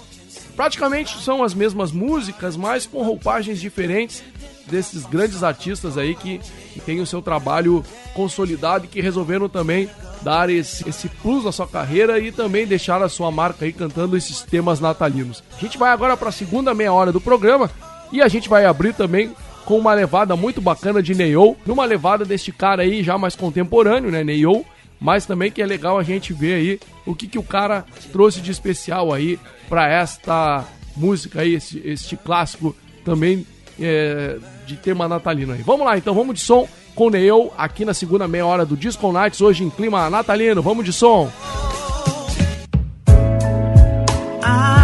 praticamente 0.56 1.22
são 1.22 1.42
as 1.42 1.54
mesmas 1.54 1.92
músicas, 1.92 2.56
mas 2.56 2.86
com 2.86 3.02
roupagens 3.02 3.60
diferentes 3.60 4.22
desses 4.66 5.04
grandes 5.06 5.42
artistas 5.42 5.96
aí 5.96 6.14
que, 6.14 6.40
que 6.72 6.80
têm 6.80 7.00
o 7.00 7.06
seu 7.06 7.22
trabalho 7.22 7.82
consolidado 8.14 8.84
e 8.84 8.88
que 8.88 9.00
resolveram 9.00 9.48
também 9.48 9.88
dar 10.22 10.50
esse, 10.50 10.88
esse 10.88 11.08
plus 11.08 11.44
na 11.44 11.52
sua 11.52 11.66
carreira 11.66 12.18
e 12.18 12.30
também 12.30 12.66
deixar 12.66 13.02
a 13.02 13.08
sua 13.08 13.30
marca 13.30 13.64
aí 13.64 13.72
cantando 13.72 14.16
esses 14.16 14.42
temas 14.42 14.80
natalinos. 14.80 15.42
A 15.56 15.60
gente 15.60 15.78
vai 15.78 15.90
agora 15.90 16.16
para 16.16 16.28
a 16.28 16.32
segunda 16.32 16.74
meia 16.74 16.92
hora 16.92 17.12
do 17.12 17.20
programa 17.20 17.70
e 18.12 18.20
a 18.20 18.28
gente 18.28 18.48
vai 18.48 18.64
abrir 18.64 18.94
também 18.94 19.32
com 19.64 19.78
uma 19.78 19.92
levada 19.92 20.34
muito 20.34 20.60
bacana 20.60 21.02
de 21.02 21.14
Neil, 21.14 21.56
numa 21.66 21.84
levada 21.84 22.24
deste 22.24 22.50
cara 22.50 22.82
aí 22.82 23.02
já 23.02 23.18
mais 23.18 23.36
contemporâneo, 23.36 24.10
né, 24.10 24.24
Neil, 24.24 24.64
mas 25.00 25.26
também 25.26 25.50
que 25.50 25.62
é 25.62 25.66
legal 25.66 25.98
a 25.98 26.02
gente 26.02 26.32
ver 26.32 26.54
aí 26.54 26.80
o 27.06 27.14
que, 27.14 27.26
que 27.26 27.38
o 27.38 27.42
cara 27.42 27.84
trouxe 28.12 28.40
de 28.40 28.50
especial 28.50 29.12
aí 29.12 29.38
para 29.68 29.88
esta 29.88 30.64
música 30.96 31.42
aí, 31.42 31.54
este, 31.54 31.80
este 31.84 32.16
clássico 32.16 32.74
também 33.04 33.46
é, 33.80 34.38
de 34.66 34.76
tema 34.76 35.08
natalino 35.08 35.52
aí. 35.52 35.62
Vamos 35.62 35.86
lá, 35.86 35.96
então 35.96 36.14
vamos 36.14 36.34
de 36.34 36.40
som 36.40 36.68
com 36.94 37.10
Neil 37.10 37.52
aqui 37.56 37.84
na 37.84 37.94
segunda 37.94 38.26
meia 38.26 38.44
hora 38.44 38.66
do 38.66 38.76
Disco 38.76 39.12
Nights, 39.12 39.40
hoje 39.40 39.62
em 39.62 39.70
clima 39.70 40.10
natalino. 40.10 40.60
Vamos 40.60 40.84
de 40.84 40.92
som. 40.92 41.30
I'd 44.40 44.77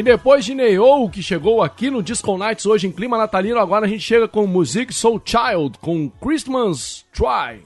E 0.00 0.02
depois 0.02 0.46
de 0.46 0.54
Neo, 0.54 1.10
que 1.10 1.22
chegou 1.22 1.62
aqui 1.62 1.90
no 1.90 2.02
Disco 2.02 2.38
Nights 2.38 2.64
hoje 2.64 2.86
em 2.86 2.90
clima 2.90 3.18
natalino, 3.18 3.58
agora 3.58 3.84
a 3.84 3.88
gente 3.88 4.00
chega 4.00 4.26
com 4.26 4.46
Music 4.46 4.94
Soul 4.94 5.20
Child, 5.22 5.76
com 5.78 6.08
Christmas 6.08 7.04
Try. 7.12 7.62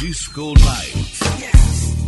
Disco 0.00 0.52
Nights. 0.54 1.20
Yes. 1.40 2.07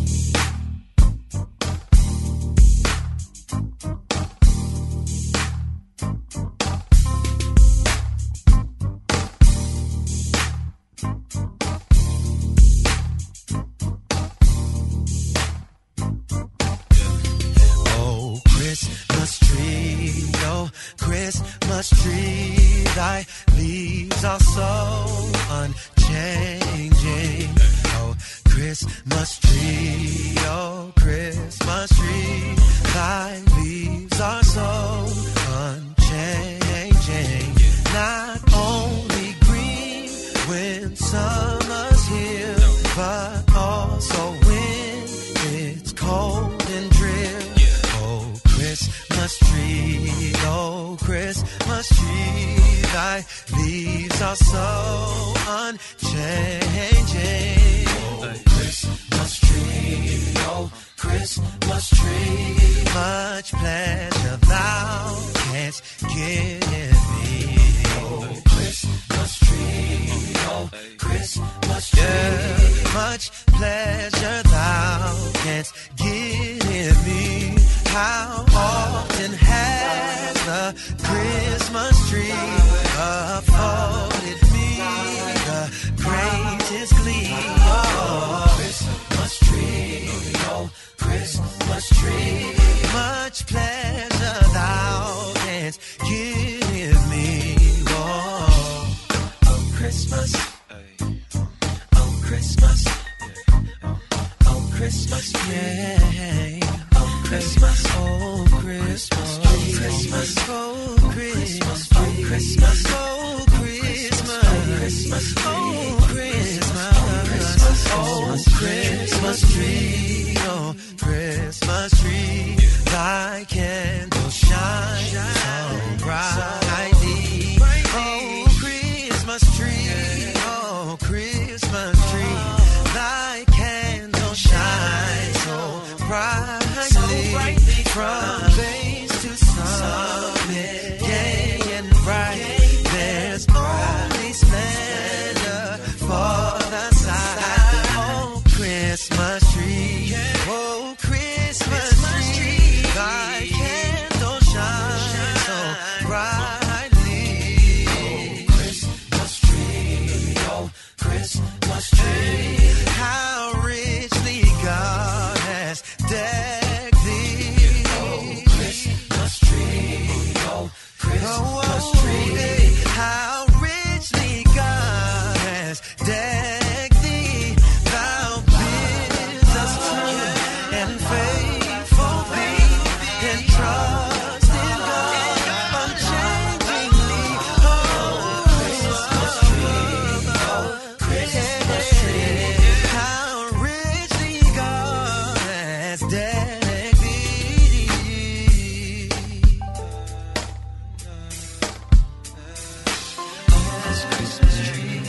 Christmas 204.04 204.68
tree. 204.68 204.99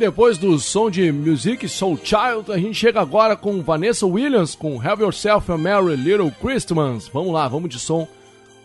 depois 0.00 0.38
do 0.38 0.58
som 0.58 0.90
de 0.90 1.12
Music 1.12 1.68
Soul 1.68 1.98
Child, 2.02 2.50
a 2.50 2.56
gente 2.56 2.74
chega 2.74 3.02
agora 3.02 3.36
com 3.36 3.62
Vanessa 3.62 4.06
Williams 4.06 4.54
com 4.54 4.80
Have 4.80 5.02
Yourself 5.02 5.52
a 5.52 5.58
Merry 5.58 5.94
Little 5.94 6.32
Christmas. 6.40 7.06
Vamos 7.06 7.34
lá, 7.34 7.46
vamos 7.46 7.68
de 7.68 7.78
som 7.78 8.08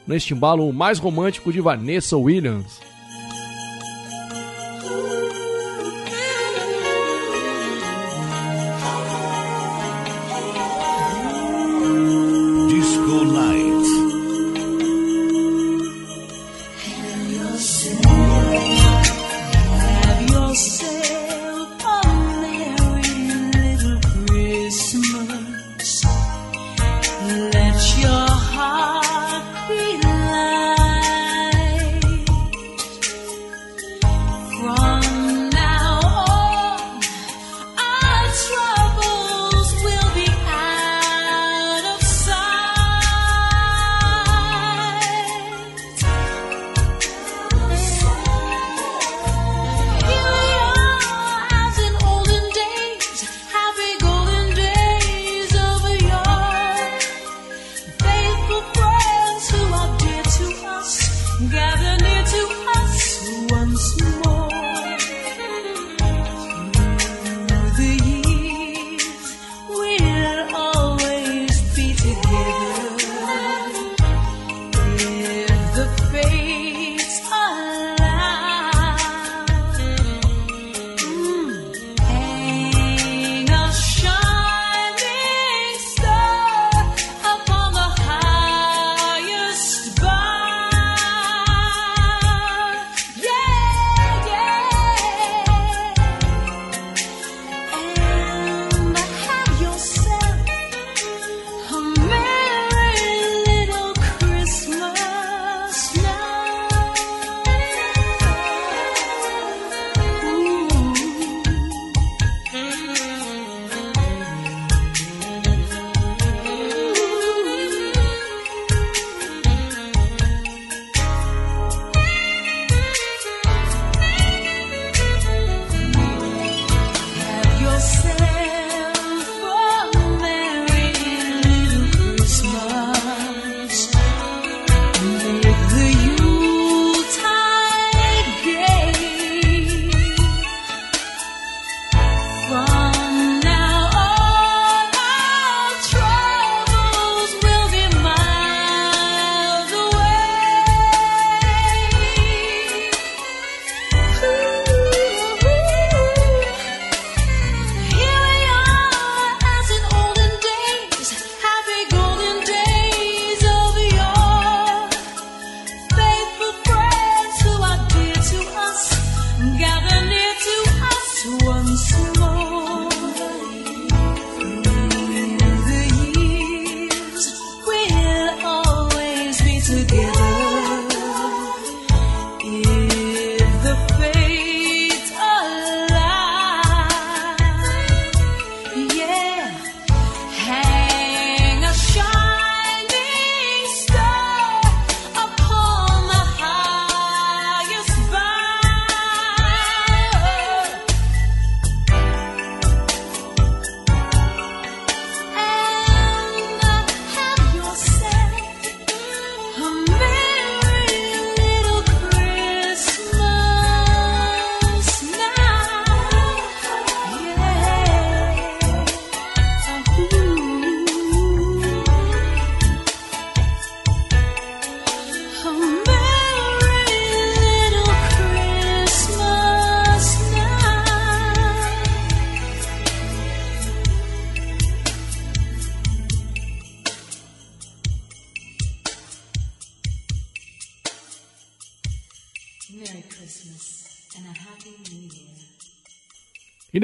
neste 0.08 0.34
embalo 0.34 0.72
mais 0.72 0.98
romântico 0.98 1.52
de 1.52 1.60
Vanessa 1.60 2.16
Williams. 2.16 2.80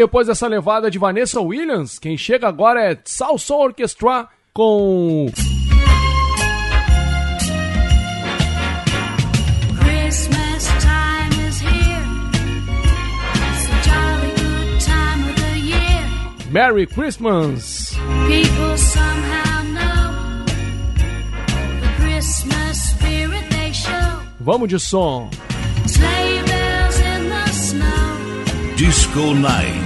depois 0.02 0.26
dessa 0.26 0.48
levada 0.48 0.90
de 0.90 0.98
Vanessa 0.98 1.40
Williams, 1.40 2.00
quem 2.00 2.18
chega 2.18 2.48
agora 2.48 2.92
é 2.92 2.98
Salsa 3.06 3.54
Orquestra 3.54 4.28
com. 4.52 5.28
Merry 16.50 16.86
Christmas! 16.86 17.94
People 18.28 18.78
somehow 18.78 19.64
know 19.64 20.46
the 21.80 21.88
Christmas 22.02 22.90
spirit 22.90 23.50
they 23.52 23.72
show. 23.72 24.20
Vamos 24.40 24.68
de 24.68 24.80
som. 24.80 25.30
Slaybells 25.86 27.00
in 27.00 27.30
the 27.30 27.48
snow. 27.52 28.76
Disco 28.76 29.34
Night. 29.36 29.81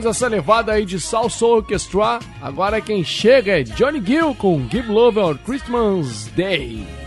Depois 0.00 0.16
dessa 0.16 0.28
levada 0.28 0.72
aí 0.72 0.86
de 0.86 0.98
Salsa 0.98 1.36
Soul 1.36 1.56
Orchestra, 1.56 2.20
agora 2.40 2.80
quem 2.80 3.04
chega 3.04 3.60
é 3.60 3.62
Johnny 3.62 4.02
Gill 4.02 4.34
com 4.34 4.66
Give 4.70 4.88
Love 4.88 5.18
on 5.18 5.36
Christmas 5.36 6.26
Day. 6.34 6.99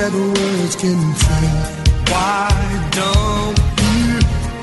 that 0.00 0.12
words 0.14 0.76
can 0.76 1.00
frame. 1.22 1.64
Why 2.08 2.48
don't 3.00 3.58
you 3.84 4.04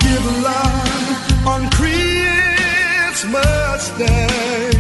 give 0.03 0.25
love 0.49 1.09
on 1.53 1.61
Christmas 1.77 3.81
Day? 4.01 4.73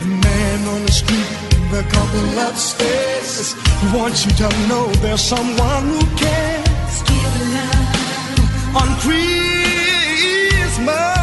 The 0.00 0.08
man 0.26 0.58
on 0.74 0.80
the 0.86 0.94
street 1.00 1.30
the 1.70 1.82
couple 1.94 2.26
upstairs 2.46 3.54
wants 3.94 4.20
you 4.26 4.32
to 4.42 4.48
know 4.68 4.84
there's 5.02 5.22
someone 5.22 5.84
who 5.92 6.02
cares. 6.16 6.94
Give 7.10 7.34
love 7.54 8.76
on 8.80 8.88
Christmas. 9.04 11.13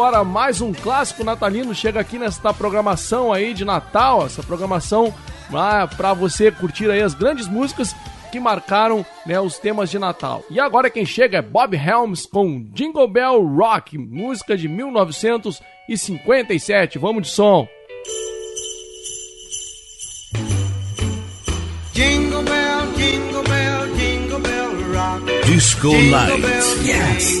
agora 0.00 0.24
mais 0.24 0.62
um 0.62 0.72
clássico 0.72 1.22
natalino 1.22 1.74
chega 1.74 2.00
aqui 2.00 2.18
nesta 2.18 2.54
programação 2.54 3.34
aí 3.34 3.52
de 3.52 3.66
Natal, 3.66 4.24
essa 4.24 4.42
programação 4.42 5.12
ah, 5.52 5.86
para 5.86 6.14
você 6.14 6.50
curtir 6.50 6.90
aí 6.90 7.02
as 7.02 7.12
grandes 7.12 7.46
músicas 7.46 7.94
que 8.32 8.40
marcaram 8.40 9.04
né, 9.26 9.38
os 9.38 9.58
temas 9.58 9.90
de 9.90 9.98
Natal. 9.98 10.42
E 10.48 10.58
agora 10.58 10.88
quem 10.88 11.04
chega 11.04 11.36
é 11.36 11.42
Bob 11.42 11.76
Helms 11.76 12.24
com 12.24 12.66
Jingle 12.72 13.08
Bell 13.08 13.46
Rock, 13.46 13.98
música 13.98 14.56
de 14.56 14.68
1957. 14.68 16.98
Vamos 16.98 17.24
de 17.24 17.28
som. 17.28 17.68
Jingle 21.92 22.42
bell, 22.42 22.86
jingle 22.96 23.42
bell, 23.42 23.86
jingle 23.96 24.38
bell 24.38 24.70
rock. 24.94 25.26
Disco 25.44 25.90
jingle 25.90 26.10
Night. 26.10 26.40
Bell, 26.40 26.62
yes. 26.86 27.40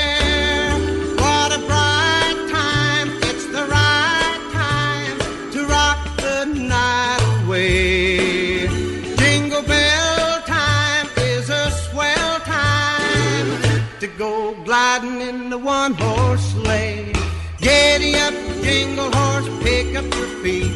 One 15.91 16.01
horse 16.01 16.41
sleigh. 16.53 17.13
Giddy 17.59 18.15
up, 18.15 18.33
jingle 18.63 19.11
horse, 19.11 19.47
pick 19.63 19.95
up 19.95 20.05
your 20.15 20.27
feet. 20.41 20.71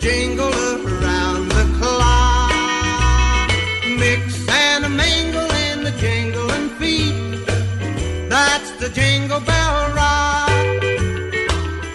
Jingle 0.00 0.48
up 0.48 0.84
around 0.84 1.48
the 1.48 1.64
clock. 1.78 2.52
Mix 3.98 4.48
and 4.48 4.84
a 4.84 4.88
mingle 4.88 5.50
in 5.68 5.84
the 5.84 5.92
jingling 6.00 6.70
feet. 6.78 7.46
That's 8.28 8.70
the 8.72 8.88
jingle 8.88 9.40
bell 9.40 9.92
rock. 9.94 10.82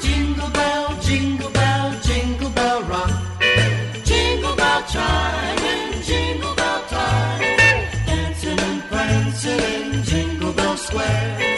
Jingle 0.01 0.49
bell, 0.49 0.97
jingle 1.01 1.49
bell, 1.51 1.99
jingle 2.01 2.49
bell 2.51 2.83
rock. 2.83 3.11
Jingle 4.03 4.55
bell 4.55 4.83
chime 4.83 5.59
and 5.59 6.03
jingle 6.03 6.55
bell 6.55 6.81
time. 6.87 7.57
Dancing 8.05 8.59
and 8.59 8.81
prancing 8.83 9.59
in 9.59 10.03
Jingle 10.03 10.53
Bell 10.53 10.77
Square. 10.77 11.56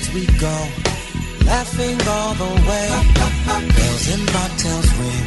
Fields 0.00 0.14
we 0.14 0.26
go, 0.38 0.56
laughing 1.46 1.98
all 2.08 2.34
the 2.34 2.52
way. 2.68 2.88
Bells 3.76 4.08
and 4.12 4.28
bobtails 4.28 4.88
ring, 4.98 5.26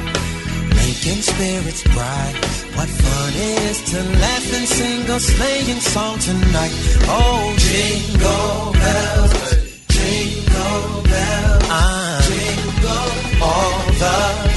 making 0.76 1.22
spirits 1.22 1.84
bright. 1.84 2.36
What 2.76 2.90
fun 2.90 3.34
it 3.36 3.64
is 3.70 3.82
to 3.92 3.98
laugh 3.98 4.54
and 4.54 4.68
sing 4.68 5.10
a 5.10 5.20
sleighing 5.20 5.80
song 5.80 6.20
tonight. 6.20 6.72
Oh, 7.08 7.56
jingle 7.58 8.74
bells, 8.74 9.34
jingle 9.88 11.04
bells, 11.04 12.28
jingle 12.28 13.44
all 13.44 13.92
the. 14.00 14.50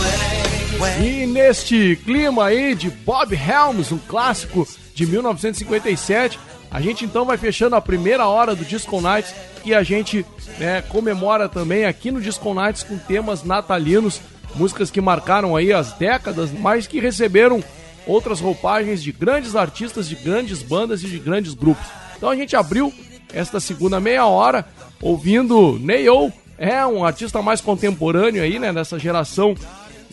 E 1.01 1.27
neste 1.27 1.97
clima 2.05 2.47
aí 2.47 2.75
de 2.75 2.91
Bob 2.91 3.35
Helms, 3.35 3.93
um 3.93 3.99
clássico 3.99 4.67
de 4.95 5.07
1957, 5.07 6.39
a 6.73 6.81
gente 6.81 7.05
então 7.05 7.27
vai 7.27 7.37
fechando 7.37 7.77
a 7.77 7.81
primeira 7.83 8.27
hora 8.27 8.57
do 8.57 8.65
Disco 8.65 8.99
Nights 8.99 9.35
e 9.63 9.75
a 9.75 9.83
gente 9.83 10.25
né, 10.59 10.81
comemora 10.81 11.47
também 11.47 11.85
aqui 11.85 12.11
no 12.11 12.21
Disco 12.21 12.55
Nights 12.55 12.83
com 12.83 12.97
temas 12.97 13.45
natalinos, 13.45 14.23
músicas 14.55 14.91
que 14.91 15.01
marcaram 15.01 15.55
aí 15.55 15.71
as 15.71 15.93
décadas, 15.93 16.51
mas 16.51 16.87
que 16.87 16.99
receberam 16.99 17.63
outras 18.07 18.41
roupagens 18.41 19.03
de 19.03 19.13
grandes 19.13 19.55
artistas, 19.55 20.09
de 20.09 20.15
grandes 20.15 20.63
bandas 20.63 21.03
e 21.03 21.09
de 21.09 21.19
grandes 21.19 21.53
grupos. 21.53 21.87
Então 22.17 22.31
a 22.31 22.37
gente 22.37 22.57
abriu 22.57 22.93
esta 23.35 23.61
segunda 23.61 24.01
meia 24.01 24.27
hora 24.27 24.65
ouvindo 25.01 25.79
Neil, 25.79 26.33
é 26.57 26.87
um 26.87 27.05
artista 27.05 27.43
mais 27.43 27.61
contemporâneo 27.61 28.43
aí, 28.43 28.59
né, 28.59 28.73
dessa 28.73 28.99
geração 28.99 29.55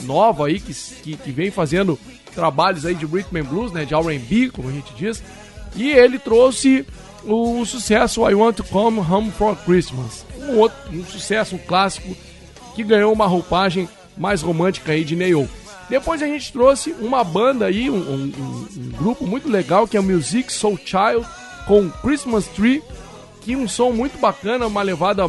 nova 0.03 0.47
aí 0.47 0.60
que, 0.60 0.74
que, 0.74 1.16
que 1.16 1.32
vem 1.32 1.51
fazendo 1.51 1.97
trabalhos 2.36 2.86
aí 2.86 2.95
de 2.95 3.05
rhythm 3.05 3.38
and 3.38 3.43
blues, 3.43 3.72
né, 3.72 3.86
de 3.86 3.93
R&B, 3.93 4.49
como 4.49 4.68
a 4.68 4.72
gente 4.72 4.93
diz. 4.95 5.24
E 5.76 5.90
ele 5.90 6.18
trouxe 6.20 6.86
o 7.26 7.66
sucesso 7.66 8.28
I 8.30 8.34
Want 8.34 8.56
to 8.58 8.64
Come 8.64 9.00
Home 9.00 9.32
for 9.32 9.56
Christmas, 9.58 10.26
um 10.42 10.58
outro 10.58 10.78
um 10.92 11.04
sucesso, 11.06 11.56
um 11.56 11.60
clássico 11.60 12.16
que 12.76 12.84
ganhou 12.84 13.12
uma 13.14 13.28
roupagem 13.28 13.88
mais 14.18 14.42
romântica 14.42 14.92
aí 14.94 15.04
de 15.04 15.16
Neil. 15.16 15.48
Depois 15.90 16.22
a 16.22 16.28
gente 16.28 16.52
trouxe 16.54 16.92
uma 17.00 17.24
banda 17.24 17.66
aí, 17.66 17.90
um, 17.90 17.96
um- 17.96 18.34
um- 18.78 18.90
grupo 18.98 19.26
muito 19.26 19.50
legal 19.50 19.88
que 19.88 19.98
é 19.98 20.00
o 20.00 20.04
Music 20.04 20.52
Soul 20.54 20.78
Child 20.78 21.26
com 21.68 21.90
Christmas 21.90 22.46
Tree, 22.48 22.82
que 23.42 23.56
um 23.56 23.68
som 23.68 23.92
muito 23.92 24.18
bacana, 24.20 24.68
uma 24.68 24.82
levada 24.82 25.28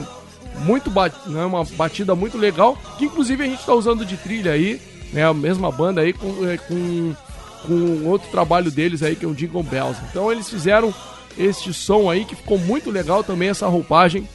muito 0.64 0.90
ba- 0.90 1.10
né, 1.26 1.44
uma 1.44 1.64
batida 1.64 2.14
muito 2.14 2.36
legal, 2.36 2.76
que 2.98 3.04
inclusive 3.06 3.42
a 3.42 3.46
gente 3.46 3.60
está 3.60 3.72
usando 3.74 4.04
de 4.04 4.16
trilha 4.16 4.52
aí, 4.52 4.80
né, 5.12 5.24
a 5.24 5.32
mesma 5.32 5.70
banda 5.72 6.02
aí 6.02 6.12
com, 6.12 6.46
é, 6.48 6.56
com, 6.58 7.14
com 7.66 8.04
outro 8.08 8.30
trabalho 8.30 8.70
deles 8.70 9.02
aí 9.02 9.14
que 9.16 9.24
é 9.24 9.28
o 9.28 9.34
Jingle 9.34 9.62
Bells. 9.62 10.00
Então 10.10 10.30
eles 10.30 10.48
fizeram 10.48 10.92
este 11.38 11.72
som 11.72 12.10
aí 12.10 12.24
que 12.24 12.34
ficou 12.34 12.58
muito 12.58 12.90
legal 12.90 13.22
também 13.24 13.48
essa 13.48 13.66
roupagem 13.66 14.28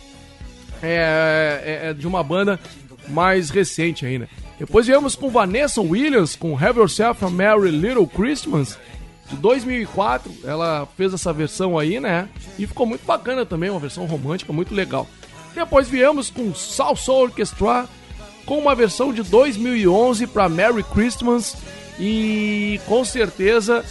é, 0.81 1.81
é- 1.83 1.89
é 1.89 1.93
de 1.93 2.07
uma 2.07 2.23
banda 2.23 2.59
mais 3.07 3.49
recente 3.49 4.05
aí, 4.05 4.17
né? 4.19 4.27
Depois 4.59 4.87
viemos 4.87 5.15
com 5.15 5.29
Vanessa 5.29 5.81
Williams 5.81 6.35
com 6.35 6.57
Have 6.57 6.79
Yourself 6.79 7.23
a 7.23 7.29
Merry 7.29 7.71
Little 7.71 8.07
Christmas 8.07 8.77
de 9.29 9.35
2004. 9.35 10.31
Ela 10.43 10.87
fez 10.95 11.13
essa 11.13 11.33
versão 11.33 11.77
aí, 11.77 11.99
né? 11.99 12.29
E 12.57 12.65
ficou 12.65 12.85
muito 12.85 13.05
bacana 13.05 13.45
também, 13.45 13.69
uma 13.69 13.79
versão 13.79 14.05
romântica 14.05 14.53
muito 14.53 14.73
legal. 14.73 15.07
Depois 15.53 15.87
viemos 15.89 16.29
com 16.29 16.53
Salsa 16.53 17.11
Orchestra 17.11 17.85
com 18.45 18.57
uma 18.59 18.75
versão 18.75 19.11
de 19.13 19.23
2011 19.23 20.27
para 20.27 20.47
Merry 20.47 20.83
Christmas 20.83 21.55
e 21.99 22.79
com 22.85 23.03
certeza 23.05 23.83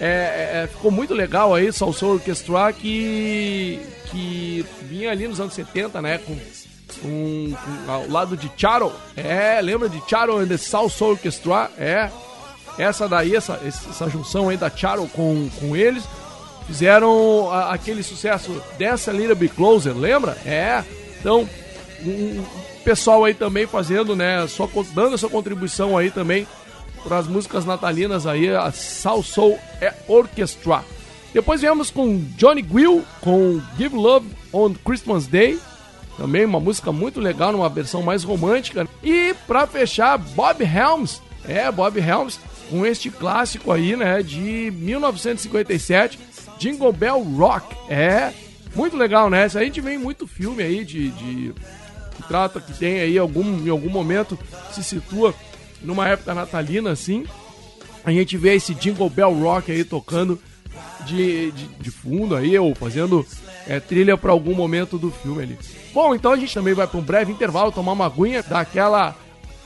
é, 0.00 0.06
é, 0.06 0.62
é, 0.64 0.66
ficou 0.66 0.90
muito 0.90 1.14
legal 1.14 1.54
aí 1.54 1.72
Salsa 1.72 2.06
Orchestra 2.06 2.72
que 2.72 3.78
que 4.10 4.64
vinha 4.82 5.10
ali 5.10 5.26
nos 5.26 5.40
anos 5.40 5.54
70, 5.54 6.02
né, 6.02 6.18
com, 6.18 6.36
com- 7.00 7.54
ao 7.90 8.06
lado 8.10 8.36
de 8.36 8.50
Charo. 8.56 8.92
É, 9.16 9.58
lembra 9.62 9.88
de 9.88 10.02
Charo 10.08 10.38
and 10.38 10.48
the 10.48 10.56
Salsa 10.58 11.04
Orchestra? 11.04 11.70
É. 11.78 12.10
Essa 12.78 13.08
daí, 13.08 13.34
essa, 13.36 13.58
essa 13.64 14.08
junção 14.10 14.48
aí 14.50 14.56
da 14.58 14.68
Charo 14.70 15.06
com, 15.14 15.48
com 15.58 15.74
eles, 15.74 16.04
fizeram 16.66 17.50
a- 17.50 17.72
aquele 17.72 18.02
sucesso 18.02 18.62
Dance 18.78 19.08
a 19.08 19.12
Little 19.14 19.34
Bit 19.34 19.54
Closer, 19.54 19.96
lembra? 19.96 20.36
É. 20.44 20.82
Então, 21.20 21.48
um, 22.04 22.10
um 22.10 22.44
pessoal 22.84 23.24
aí 23.24 23.32
também 23.32 23.66
fazendo, 23.66 24.14
né, 24.14 24.46
só 24.48 24.68
dando 24.94 25.16
sua 25.16 25.30
contribuição 25.30 25.96
aí 25.96 26.10
também 26.10 26.46
para 27.02 27.18
as 27.18 27.26
músicas 27.26 27.64
natalinas 27.64 28.26
aí, 28.26 28.48
a 28.48 28.70
Soul 28.72 29.22
Soul 29.22 29.58
é 29.80 29.92
Orchestra. 30.06 30.84
Depois 31.32 31.60
viemos 31.60 31.90
com 31.90 32.18
Johnny 32.36 32.62
Gill 32.62 33.04
com 33.20 33.60
Give 33.76 33.96
Love 33.96 34.28
on 34.52 34.74
Christmas 34.74 35.26
Day, 35.26 35.58
também 36.16 36.44
uma 36.44 36.60
música 36.60 36.92
muito 36.92 37.20
legal, 37.20 37.52
numa 37.52 37.68
versão 37.68 38.02
mais 38.02 38.22
romântica. 38.22 38.86
E 39.02 39.34
para 39.46 39.66
fechar, 39.66 40.18
Bob 40.18 40.62
Helms, 40.62 41.22
é 41.48 41.70
Bob 41.72 41.98
Helms 41.98 42.38
com 42.68 42.84
este 42.84 43.10
clássico 43.10 43.72
aí, 43.72 43.96
né, 43.96 44.22
de 44.22 44.72
1957, 44.76 46.18
Jingle 46.58 46.92
Bell 46.92 47.22
Rock. 47.22 47.74
É 47.88 48.32
muito 48.74 48.96
legal, 48.96 49.28
né? 49.28 49.44
A 49.44 49.48
gente 49.48 49.80
vê 49.80 49.98
muito 49.98 50.26
filme 50.26 50.62
aí 50.62 50.84
de, 50.84 51.10
de 51.10 51.54
que 52.16 52.22
trata 52.28 52.60
que 52.60 52.72
tem 52.72 53.00
aí 53.00 53.18
algum 53.18 53.42
em 53.64 53.68
algum 53.68 53.90
momento 53.90 54.38
se 54.72 54.82
situa 54.84 55.34
numa 55.82 56.08
época 56.08 56.34
natalina 56.34 56.90
assim. 56.90 57.24
A 58.04 58.10
gente 58.10 58.36
vê 58.36 58.54
esse 58.54 58.74
Jingle 58.74 59.08
Bell 59.08 59.32
Rock 59.32 59.70
aí 59.70 59.84
tocando 59.84 60.38
de, 61.06 61.52
de, 61.52 61.66
de 61.66 61.90
fundo 61.90 62.34
aí, 62.34 62.58
ou 62.58 62.74
fazendo 62.74 63.26
é, 63.66 63.78
trilha 63.80 64.16
para 64.16 64.32
algum 64.32 64.54
momento 64.54 64.98
do 64.98 65.10
filme 65.10 65.42
ali. 65.42 65.58
Bom, 65.92 66.14
então 66.14 66.32
a 66.32 66.36
gente 66.36 66.54
também 66.54 66.74
vai 66.74 66.86
para 66.86 66.98
um 66.98 67.02
breve 67.02 67.32
intervalo, 67.32 67.70
tomar 67.70 67.92
uma 67.92 68.06
aguinha, 68.06 68.42
dar 68.42 68.60
aquela 68.60 69.14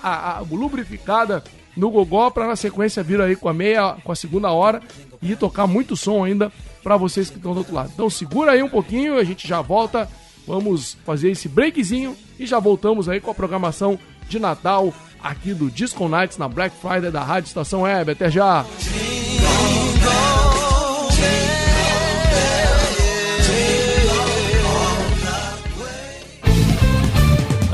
a, 0.02 0.38
a 0.38 0.40
lubrificada 0.40 1.42
no 1.76 1.90
Gogó 1.90 2.30
para 2.30 2.46
na 2.46 2.56
sequência 2.56 3.02
vir 3.02 3.20
aí 3.20 3.36
com 3.36 3.48
a 3.48 3.54
meia, 3.54 3.96
com 4.02 4.10
a 4.10 4.16
segunda 4.16 4.50
hora 4.50 4.80
e 5.22 5.36
tocar 5.36 5.66
muito 5.66 5.96
som 5.96 6.24
ainda 6.24 6.50
para 6.82 6.96
vocês 6.96 7.28
que 7.28 7.36
estão 7.36 7.52
do 7.52 7.58
outro 7.58 7.74
lado. 7.74 7.90
Então 7.92 8.08
segura 8.08 8.52
aí 8.52 8.62
um 8.62 8.68
pouquinho, 8.68 9.18
a 9.18 9.24
gente 9.24 9.46
já 9.46 9.60
volta. 9.60 10.08
Vamos 10.46 10.96
fazer 11.04 11.32
esse 11.32 11.48
breakzinho 11.48 12.16
e 12.38 12.46
já 12.46 12.60
voltamos 12.60 13.08
aí 13.08 13.20
com 13.20 13.32
a 13.32 13.34
programação 13.34 13.98
de 14.28 14.38
Natal 14.38 14.92
aqui 15.22 15.54
do 15.54 15.70
Disco 15.70 16.08
Nights 16.08 16.38
na 16.38 16.48
Black 16.48 16.74
Friday 16.80 17.10
da 17.10 17.22
Rádio 17.22 17.48
Estação 17.48 17.82
Web. 17.82 18.12
Até 18.12 18.30
já! 18.30 18.64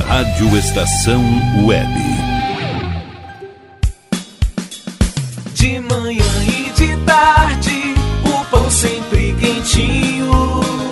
Rádio 0.07 0.59
Estação 0.59 1.23
Web. 1.65 1.89
De 5.55 5.81
manhã 5.81 6.25
e 6.47 6.71
de 6.73 6.97
tarde, 7.07 7.95
o 8.25 8.45
pão 8.51 8.71
sempre 8.71 9.35
quentinho. 9.41 10.92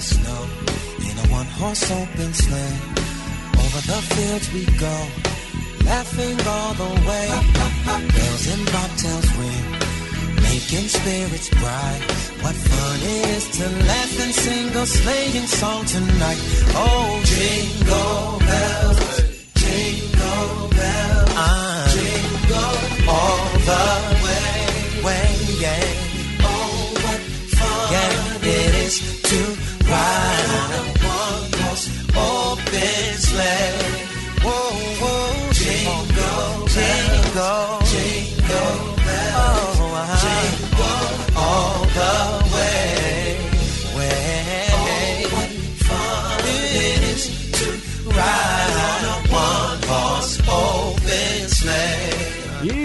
The 0.00 0.06
snow 0.06 0.42
in 1.08 1.18
a 1.18 1.26
one-horse 1.32 1.90
open 1.90 2.32
sleigh. 2.32 2.78
Over 3.62 3.80
the 3.90 4.00
fields 4.12 4.52
we 4.54 4.64
go, 4.78 4.96
laughing 5.84 6.38
all 6.46 6.74
the 6.74 6.92
way. 7.08 7.28
Bells 8.14 8.46
and 8.52 8.66
bobtails 8.72 9.28
ring, 9.38 9.79
making 10.50 10.88
spirits 10.88 11.48
bright. 11.60 12.02
What 12.42 12.56
fun 12.68 12.98
it 13.14 13.28
is 13.36 13.44
to 13.58 13.66
laugh 13.90 14.14
and 14.24 14.34
sing 14.42 14.68
a 14.82 14.84
sleighing 14.86 15.48
song 15.60 15.84
tonight. 15.84 16.40
Oh, 16.74 17.08
jingle 17.32 18.24
bells, 18.48 19.00
jingle 19.62 20.52
bells, 20.78 21.30
ah, 21.46 21.82
jingle 21.94 22.76
all 23.14 23.44
the 23.70 23.86
way, 24.24 24.54
way, 25.06 25.28
yeah. 25.64 25.86
Oh, 26.50 26.72
what 27.04 27.22
fun 27.56 27.84
yeah, 27.94 28.54
it 28.58 28.72
is 28.86 28.96
to 29.30 29.40
ride 29.92 30.48
on 30.60 30.70
a 30.80 30.84
one-horse 31.18 31.86
open 32.28 33.08
sleigh. 33.28 33.74
Whoa, 34.44 34.66
whoa, 35.00 35.52
jingle, 35.60 36.04
jingle, 36.16 36.66
jingle, 36.74 37.79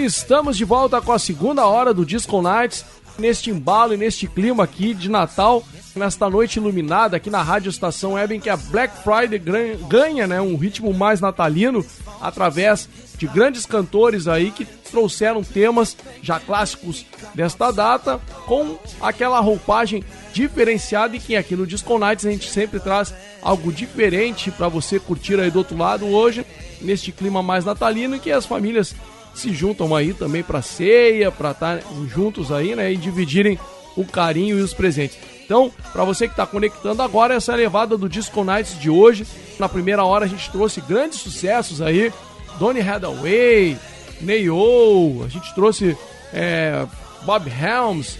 estamos 0.06 0.56
de 0.56 0.64
volta 0.64 1.02
com 1.02 1.10
a 1.10 1.18
segunda 1.18 1.66
hora 1.66 1.92
do 1.92 2.06
Disco 2.06 2.40
Nights, 2.40 2.84
neste 3.18 3.50
embalo 3.50 3.92
e 3.92 3.96
neste 3.96 4.28
clima 4.28 4.62
aqui 4.62 4.94
de 4.94 5.10
Natal, 5.10 5.64
nesta 5.96 6.30
noite 6.30 6.56
iluminada 6.60 7.16
aqui 7.16 7.28
na 7.28 7.42
Rádio 7.42 7.70
Estação 7.70 8.12
Web, 8.12 8.36
em 8.36 8.40
que 8.40 8.48
a 8.48 8.56
Black 8.56 9.02
Friday 9.02 9.42
ganha 9.88 10.26
né, 10.28 10.40
um 10.40 10.56
ritmo 10.56 10.94
mais 10.94 11.20
natalino 11.20 11.84
através 12.20 12.88
de 13.18 13.26
grandes 13.26 13.66
cantores 13.66 14.28
aí 14.28 14.52
que 14.52 14.64
trouxeram 14.64 15.42
temas 15.42 15.96
já 16.22 16.38
clássicos 16.38 17.04
desta 17.34 17.72
data 17.72 18.20
com 18.46 18.78
aquela 19.00 19.40
roupagem 19.40 20.04
diferenciada 20.32 21.16
e 21.16 21.20
que 21.20 21.34
aqui 21.34 21.56
no 21.56 21.66
Disco 21.66 21.98
Nights 21.98 22.24
a 22.24 22.30
gente 22.30 22.48
sempre 22.48 22.78
traz 22.78 23.12
algo 23.42 23.72
diferente 23.72 24.52
para 24.52 24.68
você 24.68 25.00
curtir 25.00 25.40
aí 25.40 25.50
do 25.50 25.58
outro 25.58 25.76
lado 25.76 26.06
hoje, 26.06 26.46
neste 26.80 27.10
clima 27.10 27.42
mais 27.42 27.64
natalino 27.64 28.20
que 28.20 28.30
as 28.30 28.46
famílias 28.46 28.94
se 29.36 29.52
juntam 29.52 29.94
aí 29.94 30.14
também 30.14 30.42
para 30.42 30.62
ceia, 30.62 31.30
para 31.30 31.50
estar 31.50 31.80
juntos 32.08 32.50
aí, 32.50 32.74
né, 32.74 32.92
e 32.92 32.96
dividirem 32.96 33.58
o 33.96 34.04
carinho 34.04 34.58
e 34.58 34.62
os 34.62 34.74
presentes. 34.74 35.18
Então, 35.44 35.70
para 35.92 36.04
você 36.04 36.26
que 36.26 36.32
está 36.32 36.46
conectando 36.46 37.02
agora, 37.02 37.34
essa 37.34 37.52
é 37.52 37.56
levada 37.56 37.96
do 37.96 38.08
Disco 38.08 38.42
Nights 38.42 38.78
de 38.80 38.90
hoje. 38.90 39.26
Na 39.58 39.68
primeira 39.68 40.04
hora 40.04 40.24
a 40.24 40.28
gente 40.28 40.50
trouxe 40.50 40.80
grandes 40.80 41.20
sucessos 41.20 41.80
aí, 41.80 42.12
Donny 42.58 42.80
Hathaway, 42.80 43.78
Neo, 44.20 45.22
a 45.24 45.28
gente 45.28 45.54
trouxe 45.54 45.96
é, 46.32 46.84
Bob 47.22 47.48
Helms, 47.48 48.18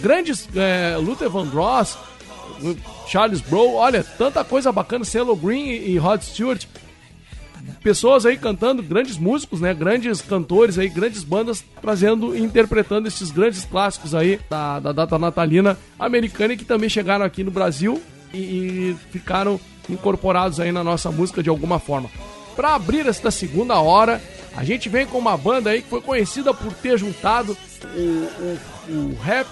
grandes 0.00 0.48
é, 0.56 0.96
Luther 0.96 1.28
Vandross, 1.28 1.98
Charles 3.06 3.40
Bro, 3.40 3.74
olha, 3.74 4.04
tanta 4.16 4.44
coisa 4.44 4.72
bacana, 4.72 5.04
Cello 5.04 5.36
Green 5.36 5.68
e 5.68 5.98
Rod 5.98 6.22
Stewart 6.22 6.64
pessoas 7.82 8.24
aí 8.24 8.36
cantando, 8.36 8.82
grandes 8.82 9.18
músicos, 9.18 9.60
né? 9.60 9.74
Grandes 9.74 10.20
cantores 10.20 10.78
aí, 10.78 10.88
grandes 10.88 11.24
bandas 11.24 11.64
trazendo 11.80 12.36
e 12.36 12.40
interpretando 12.40 13.08
esses 13.08 13.30
grandes 13.30 13.64
clássicos 13.64 14.14
aí 14.14 14.40
da, 14.48 14.80
da 14.80 14.92
data 14.92 15.18
natalina 15.18 15.78
americana 15.98 16.54
e 16.54 16.56
que 16.56 16.64
também 16.64 16.88
chegaram 16.88 17.24
aqui 17.24 17.42
no 17.42 17.50
Brasil 17.50 18.00
e, 18.32 18.38
e 18.38 18.96
ficaram 19.10 19.60
incorporados 19.88 20.60
aí 20.60 20.72
na 20.72 20.84
nossa 20.84 21.10
música 21.10 21.42
de 21.42 21.48
alguma 21.48 21.78
forma. 21.78 22.08
Para 22.54 22.74
abrir 22.74 23.06
esta 23.06 23.30
segunda 23.30 23.80
hora, 23.80 24.20
a 24.56 24.64
gente 24.64 24.88
vem 24.88 25.06
com 25.06 25.18
uma 25.18 25.36
banda 25.36 25.70
aí 25.70 25.82
que 25.82 25.88
foi 25.88 26.00
conhecida 26.00 26.52
por 26.52 26.72
ter 26.74 26.98
juntado 26.98 27.56
o, 27.94 27.98
o, 27.98 28.58
o 28.90 29.18
rap 29.22 29.48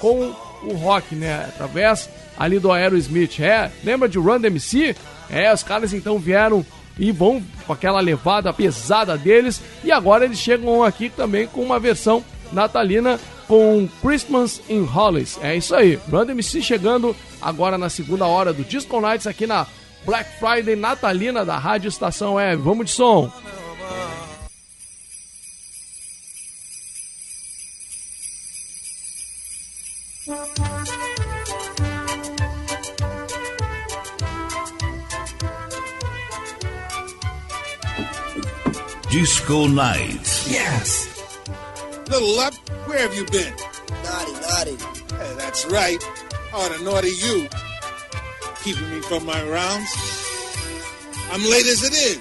com 0.00 0.34
o 0.62 0.74
rock, 0.74 1.14
né? 1.14 1.46
Através 1.48 2.08
ali 2.38 2.58
do 2.58 2.70
Aerosmith. 2.70 3.40
É, 3.40 3.70
lembra 3.82 4.08
de 4.08 4.18
Run 4.18 4.40
DMC? 4.40 4.94
É, 5.30 5.52
os 5.52 5.62
caras 5.62 5.92
então 5.92 6.18
vieram 6.18 6.64
e 6.98 7.12
vão 7.12 7.42
com 7.66 7.72
aquela 7.72 8.00
levada 8.00 8.52
pesada 8.52 9.16
deles. 9.16 9.60
E 9.84 9.92
agora 9.92 10.24
eles 10.24 10.38
chegam 10.38 10.82
aqui 10.82 11.08
também 11.08 11.46
com 11.46 11.62
uma 11.62 11.78
versão 11.78 12.24
natalina 12.52 13.18
com 13.46 13.88
Christmas 14.02 14.60
in 14.68 14.84
Hollies. 14.84 15.38
É 15.42 15.56
isso 15.56 15.74
aí. 15.74 15.98
Run 16.10 16.26
DMC 16.26 16.60
chegando 16.60 17.16
agora 17.40 17.78
na 17.78 17.88
segunda 17.88 18.26
hora 18.26 18.52
do 18.52 18.62
Disco 18.62 19.00
Nights 19.00 19.26
aqui 19.26 19.46
na 19.46 19.66
Black 20.04 20.38
Friday 20.38 20.76
natalina 20.76 21.44
da 21.44 21.56
Rádio 21.56 21.88
Estação 21.88 22.34
Web. 22.34 22.62
Vamos 22.62 22.86
de 22.86 22.92
som. 22.92 23.32
Disco 39.18 39.66
Night. 39.66 40.46
Yes. 40.48 41.08
Little 42.08 42.36
Luck, 42.36 42.54
where 42.86 43.00
have 43.00 43.12
you 43.16 43.24
been? 43.26 43.52
Naughty, 44.04 44.32
naughty. 44.46 44.76
Hey, 45.16 45.34
that's 45.36 45.66
right. 45.66 45.98
Oh, 46.52 46.68
the 46.68 46.84
naughty 46.84 47.08
you. 47.08 47.48
Keeping 48.62 48.88
me 48.92 49.00
from 49.00 49.26
my 49.26 49.42
rounds. 49.42 49.92
I'm 51.32 51.42
late 51.42 51.66
as 51.66 51.82
it 51.82 51.94
is. 51.94 52.20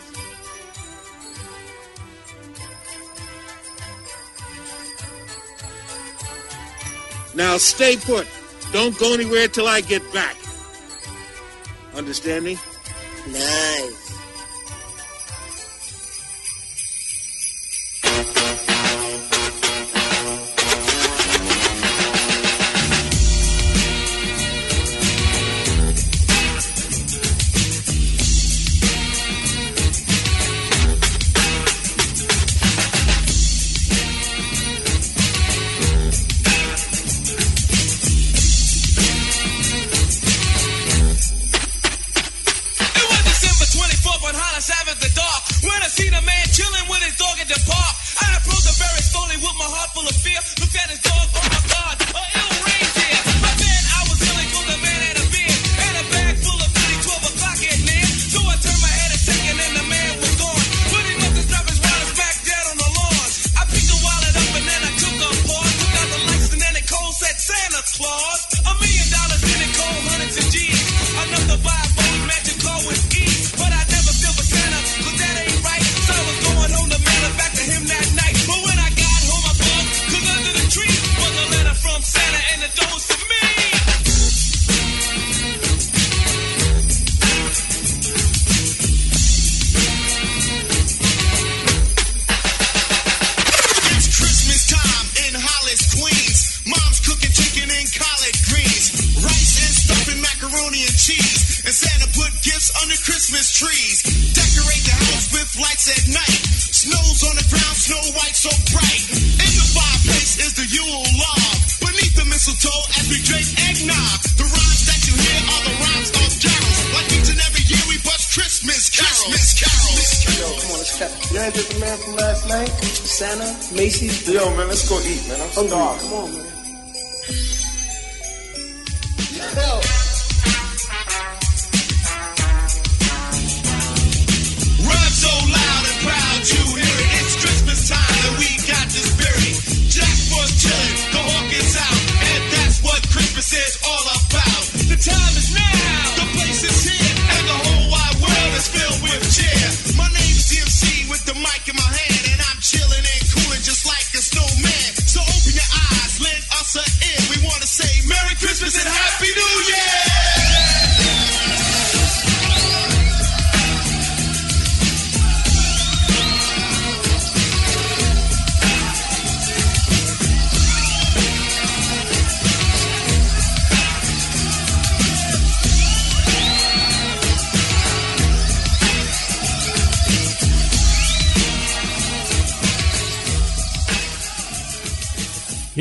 Now 7.35 7.57
stay 7.57 7.97
put. 7.97 8.27
Don't 8.73 8.97
go 8.97 9.13
anywhere 9.13 9.47
till 9.47 9.67
I 9.67 9.81
get 9.81 10.01
back. 10.13 10.35
Understand 11.93 12.45
me? 12.45 12.57
Nice. 13.27 14.06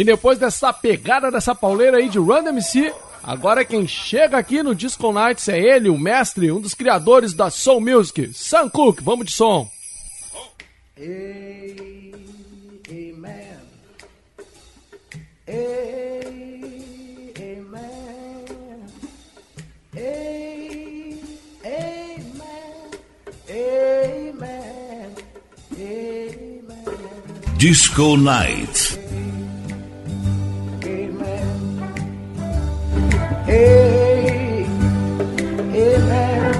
Depois 0.06 0.38
dessa 0.38 0.72
pegada 0.72 1.30
dessa 1.30 1.54
pauleira 1.54 1.98
aí 1.98 2.08
de 2.08 2.18
Run 2.18 2.46
MC, 2.46 2.92
agora 3.22 3.64
quem 3.64 3.86
chega 3.86 4.38
aqui 4.38 4.62
no 4.62 4.74
Disco 4.74 5.12
Nights 5.12 5.48
é 5.48 5.58
ele, 5.58 5.88
o 5.88 5.98
mestre, 5.98 6.52
um 6.52 6.60
dos 6.60 6.74
criadores 6.74 7.34
da 7.34 7.50
Soul 7.50 7.80
Music, 7.80 8.32
Sam 8.32 8.68
Cooke. 8.70 9.02
Vamos 9.02 9.26
de 9.26 9.32
som. 9.32 9.68
Amen. 10.96 11.66
Disco 27.58 28.16
Night. 28.16 29.05
A- 33.48 34.66
Amen. 35.60 36.54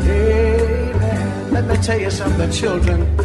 Amen. 0.00 1.52
Let 1.52 1.64
me 1.66 1.76
tell 1.78 1.98
you 2.00 2.10
something, 2.10 2.50
children. 2.52 3.16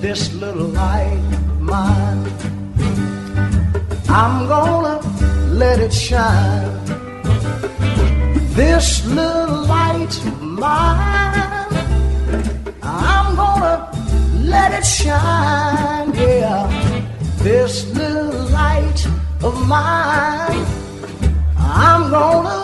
This 0.00 0.32
little 0.34 0.68
light 0.68 1.20
mine, 1.60 2.24
I'm 4.08 4.46
gonna 4.48 5.00
let 5.52 5.78
it 5.80 5.92
shine. 5.92 6.78
This 8.54 9.04
little 9.06 9.64
light 9.66 10.20
mine, 10.40 11.68
I'm 12.82 13.36
gonna 13.36 13.90
let 14.50 14.72
it 14.78 14.84
shine, 14.84 16.12
yeah. 16.14 16.66
This 17.38 17.86
little 17.94 18.44
light 18.50 19.00
of 19.42 19.54
mine, 19.66 20.66
I'm 21.56 22.10
gonna 22.10 22.60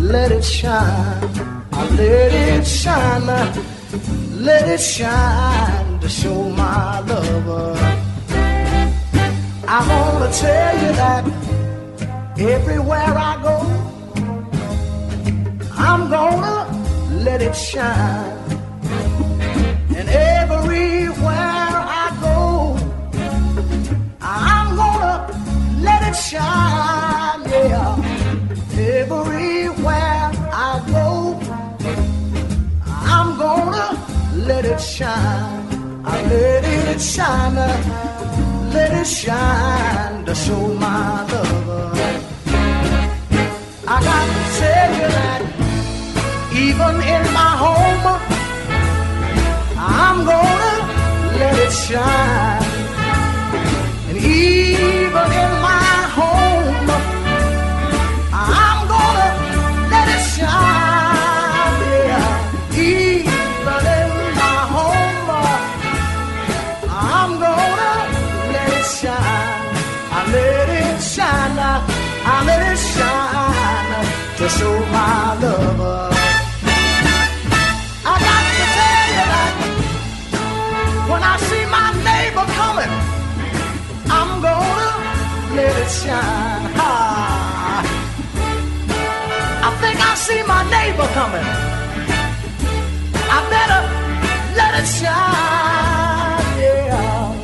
let 0.00 0.32
it 0.32 0.44
shine. 0.44 1.30
I 1.72 1.80
let 2.00 2.32
it 2.32 2.66
shine, 2.66 3.26
let 4.48 4.64
it 4.68 4.80
shine 4.80 6.00
to 6.00 6.08
show 6.08 6.48
my 6.50 7.00
lover. 7.00 7.76
I 9.76 9.78
wanna 9.90 10.30
tell 10.32 10.72
you 10.82 10.92
that 11.02 11.24
everywhere 12.54 13.14
I 13.30 13.32
go, 13.48 13.56
I'm 15.86 16.02
gonna 16.16 16.58
let 17.26 17.42
it 17.42 17.54
shine. 17.54 18.44
And 19.98 20.08
everywhere 20.08 21.25
shine, 26.28 27.42
yeah. 27.44 27.94
Everywhere 28.98 30.30
I 30.68 30.72
go, 30.94 31.38
I'm 33.14 33.28
gonna 33.38 33.88
let 34.48 34.64
it 34.64 34.80
shine. 34.80 36.02
I 36.04 36.16
let 36.30 36.64
it 36.64 37.00
shine, 37.00 37.56
uh, 37.56 38.70
let 38.74 38.92
it 39.00 39.06
shine 39.06 40.24
to 40.24 40.34
show 40.34 40.64
my 40.74 41.22
lover. 41.30 41.90
I 43.94 43.96
got 44.08 44.26
to 44.34 44.42
tell 44.60 44.90
you 45.00 45.08
that 45.18 45.40
even 46.64 46.94
in 47.14 47.24
my 47.40 47.52
home, 47.64 48.06
I'm 49.78 50.18
gonna 50.30 50.76
let 51.40 51.56
it 51.66 51.72
shine. 51.86 52.66
And 54.08 54.16
even 54.18 55.28
in 55.42 55.55
to 74.46 74.52
show 74.58 74.78
my 74.94 75.34
lover. 75.42 76.08
I 78.10 78.14
got 78.26 78.42
to 78.58 78.64
tell 78.76 79.02
you 79.10 79.26
that 79.32 79.52
when 81.10 81.22
I 81.32 81.34
see 81.48 81.64
my 81.78 81.88
neighbor 82.08 82.46
coming, 82.60 82.92
I'm 84.18 84.30
gonna 84.46 84.92
let 85.58 85.74
it 85.82 85.90
shine. 86.00 86.66
Ha. 86.78 86.92
I 89.66 89.70
think 89.82 89.98
I 90.10 90.14
see 90.26 90.42
my 90.54 90.62
neighbor 90.76 91.08
coming. 91.18 91.46
I 93.36 93.38
better 93.54 93.82
let 94.58 94.72
it 94.80 94.88
shine. 94.98 96.46
Yeah. 96.62 97.34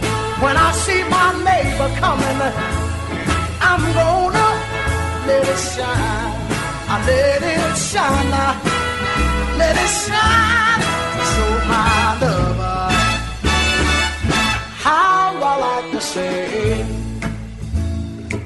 When 0.45 0.57
I 0.57 0.71
see 0.85 1.03
my 1.17 1.29
neighbor 1.49 1.91
coming, 2.03 2.39
I'm 3.71 3.83
gonna 3.99 4.49
let 5.27 5.49
it 5.49 5.61
shine. 5.75 6.42
I 6.95 6.97
let 7.07 7.43
it 7.43 7.77
shine. 7.79 8.33
I 8.47 8.49
let 9.59 9.77
it 9.85 9.93
shine. 10.05 10.83
So 11.33 11.45
my 11.71 12.19
lover, 12.21 12.81
how 14.85 15.43
I 15.43 15.45
like 15.67 15.89
to 15.93 16.01
say, 16.01 16.85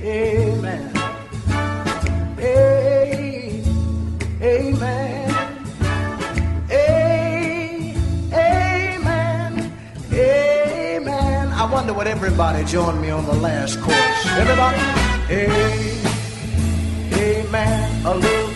Amen. 0.02 0.90
A- 2.38 3.62
Amen. 4.42 5.30
Amen. 6.70 7.92
Amen. 10.12 11.48
I 11.52 11.64
wonder 11.72 11.92
what 11.94 12.06
everybody 12.06 12.64
joined 12.64 13.00
me 13.02 13.10
on 13.10 13.26
the 13.26 13.34
last 13.34 13.80
chorus? 13.80 14.26
Everybody? 14.38 14.78
A-. 18.08 18.46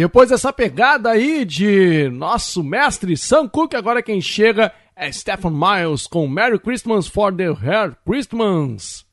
Depois 0.00 0.30
dessa 0.30 0.52
pegada 0.52 1.10
aí 1.10 1.44
de 1.44 2.08
nosso 2.10 2.64
mestre 2.64 3.16
Sam 3.16 3.46
Cooke, 3.46 3.76
agora 3.76 4.02
quem 4.02 4.20
chega 4.20 4.72
é 5.00 5.10
Stephen 5.10 5.52
Miles 5.52 6.06
com 6.06 6.28
Merry 6.28 6.58
Christmas 6.58 7.08
for 7.08 7.34
the 7.34 7.54
Hair 7.54 7.96
Christmas. 8.04 9.06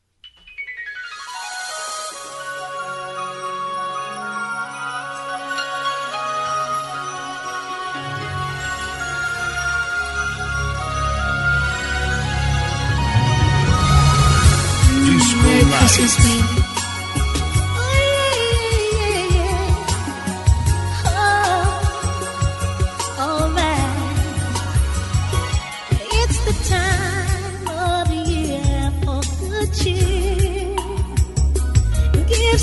Disco 15.98 16.22
Night. 16.22 16.77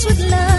With 0.06 0.30
love 0.30 0.53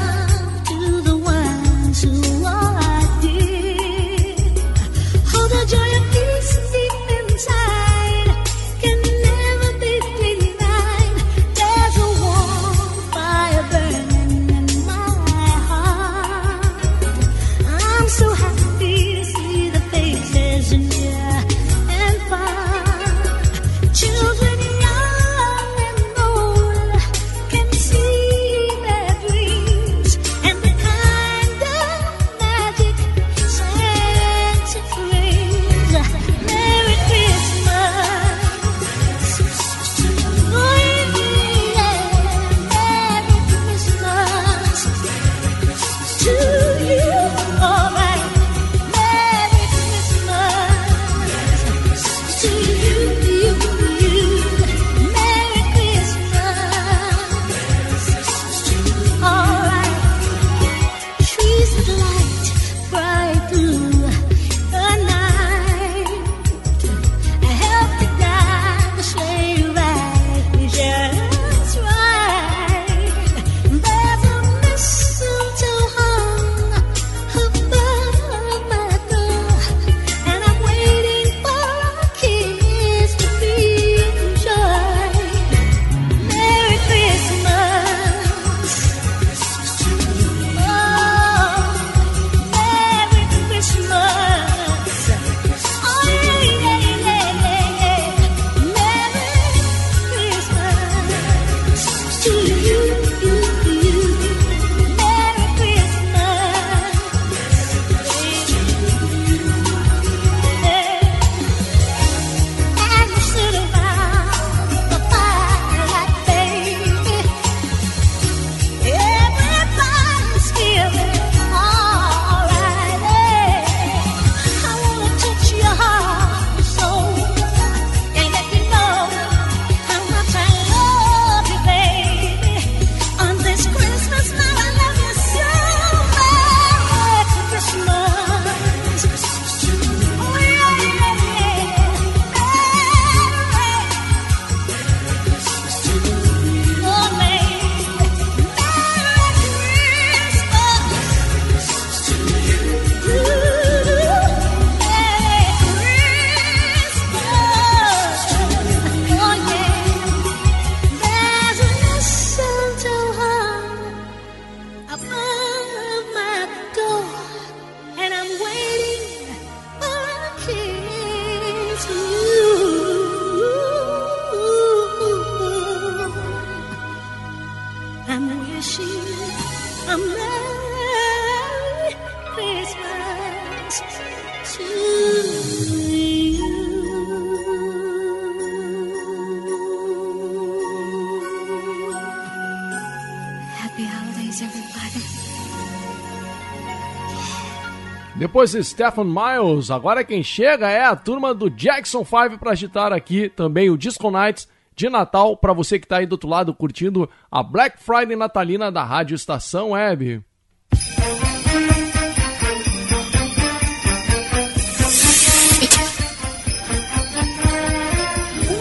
Depois 198.35 198.51
de 198.51 198.61
Stephen 198.65 199.05
Miles, 199.05 199.71
agora 199.71 200.03
quem 200.03 200.21
chega 200.21 200.69
é 200.69 200.83
a 200.83 200.93
turma 200.93 201.33
do 201.33 201.49
Jackson 201.49 202.03
5 202.03 202.37
para 202.37 202.51
agitar 202.51 202.91
aqui 202.91 203.29
também 203.29 203.69
o 203.69 203.77
Disco 203.77 204.11
Nights 204.11 204.45
de 204.75 204.89
Natal 204.89 205.37
para 205.37 205.53
você 205.53 205.79
que 205.79 205.87
tá 205.87 205.99
aí 205.99 206.05
do 206.05 206.11
outro 206.11 206.27
lado 206.27 206.53
curtindo 206.53 207.09
a 207.31 207.41
Black 207.41 207.81
Friday 207.81 208.17
natalina 208.17 208.69
da 208.69 208.83
Rádio 208.83 209.15
Estação 209.15 209.69
Web. 209.69 210.21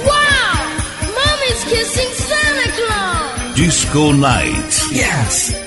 Wow! 0.04 0.54
Mommy's 1.16 1.64
kissing 1.64 2.14
Santa 2.14 2.70
Claus! 2.76 3.54
Disco 3.56 4.12
Night. 4.12 4.94
Yes! 4.96 5.63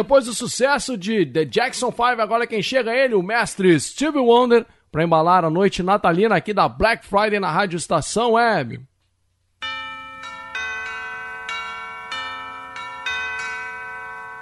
Depois 0.00 0.24
do 0.24 0.32
sucesso 0.32 0.96
de 0.96 1.26
The 1.26 1.44
Jackson 1.44 1.90
5, 1.90 2.02
agora 2.22 2.46
quem 2.46 2.62
chega 2.62 2.90
é 2.90 3.04
ele, 3.04 3.14
o 3.14 3.22
mestre 3.22 3.78
Stevie 3.78 4.18
Wonder, 4.18 4.64
para 4.90 5.04
embalar 5.04 5.44
a 5.44 5.50
noite 5.50 5.82
natalina 5.82 6.36
aqui 6.36 6.54
da 6.54 6.66
Black 6.66 7.04
Friday 7.06 7.38
na 7.38 7.50
Rádio 7.50 7.76
Estação 7.76 8.32
Web. 8.32 8.80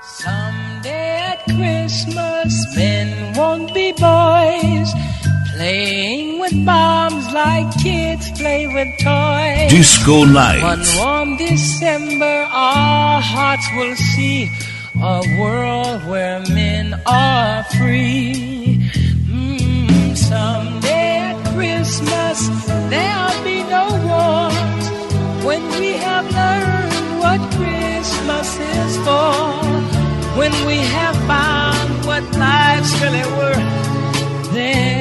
Someday 0.01 1.33
at 1.33 1.45
Christmas, 1.47 2.55
men 2.77 3.33
won't 3.37 3.75
be 3.75 3.93
boys, 3.95 4.93
playing 5.57 6.39
with 6.39 6.55
bombs 6.65 7.33
like 7.35 7.69
kids 7.83 8.31
play 8.39 8.69
with 8.69 8.89
toys. 9.03 9.73
Disco 9.73 10.25
Night. 10.25 10.63
One 10.63 10.85
warm 10.99 11.37
December, 11.37 12.47
our 12.49 13.21
hearts 13.21 13.69
will 13.77 13.97
see 13.97 14.49
a 15.03 15.23
world 15.39 16.05
where 16.07 16.41
men 16.49 17.01
are 17.07 17.63
free. 17.79 18.79
Mm, 19.27 20.17
someday 20.17 21.19
at 21.31 21.55
Christmas, 21.55 22.49
there'll 22.91 23.45
be 23.45 23.63
no 23.63 23.87
wars 24.09 24.85
when 25.45 25.63
we 25.81 25.93
have 25.93 26.27
learned 26.33 27.21
what 27.21 27.41
Christmas 27.55 28.59
is 28.59 28.97
for. 29.07 29.35
When 30.37 30.53
we 30.67 30.79
have 30.79 31.17
found 31.27 32.05
what 32.05 32.25
life's 32.37 32.93
really 33.01 33.27
worth, 33.39 34.53
there'll 34.53 34.98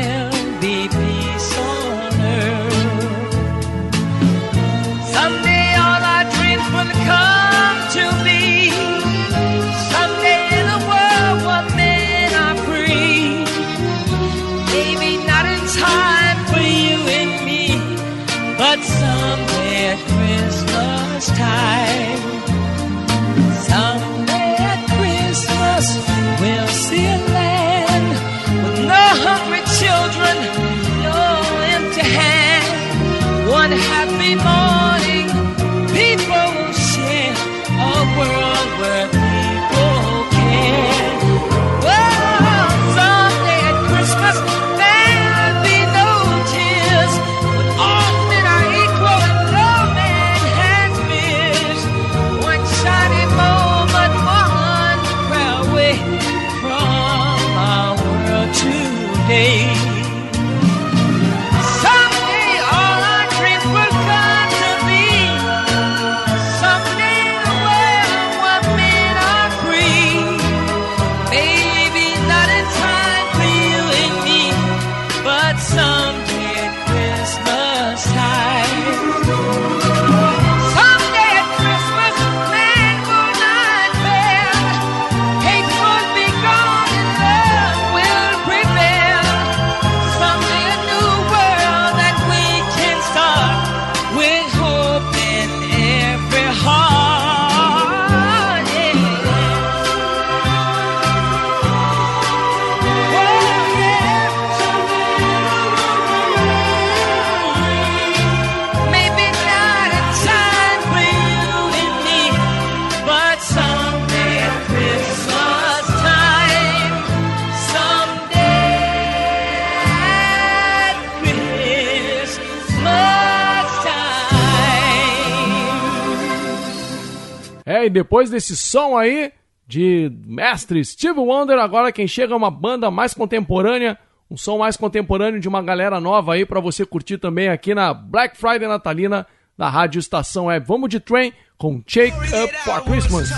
depois 127.98 128.30
desse 128.30 128.56
som 128.56 128.96
aí 128.96 129.32
de 129.68 130.12
mestre 130.24 130.86
Steve 130.86 131.20
Wonder, 131.20 131.58
agora 131.58 131.92
quem 131.92 132.08
chega 132.08 132.32
é 132.32 132.38
uma 132.38 132.52
banda 132.52 132.92
mais 132.92 133.12
contemporânea, 133.12 133.98
um 134.30 134.38
som 134.38 134.60
mais 134.60 134.78
contemporâneo 134.78 135.40
de 135.40 135.48
uma 135.48 135.64
galera 135.64 136.00
nova 136.00 136.36
aí 136.36 136.46
para 136.46 136.60
você 136.60 136.86
curtir 136.86 137.18
também 137.18 137.50
aqui 137.50 137.74
na 137.74 137.92
Black 137.96 138.38
Friday 138.38 138.68
Natalina 138.68 139.26
da 139.58 139.68
Rádio 139.68 139.98
Estação 139.98 140.46
Web. 140.46 140.68
Vamos 140.68 140.90
de 140.90 141.00
trem 141.00 141.34
com 141.58 141.82
Shake 141.88 142.16
Up 142.16 142.56
for 142.64 142.84
Christmas. 142.84 143.30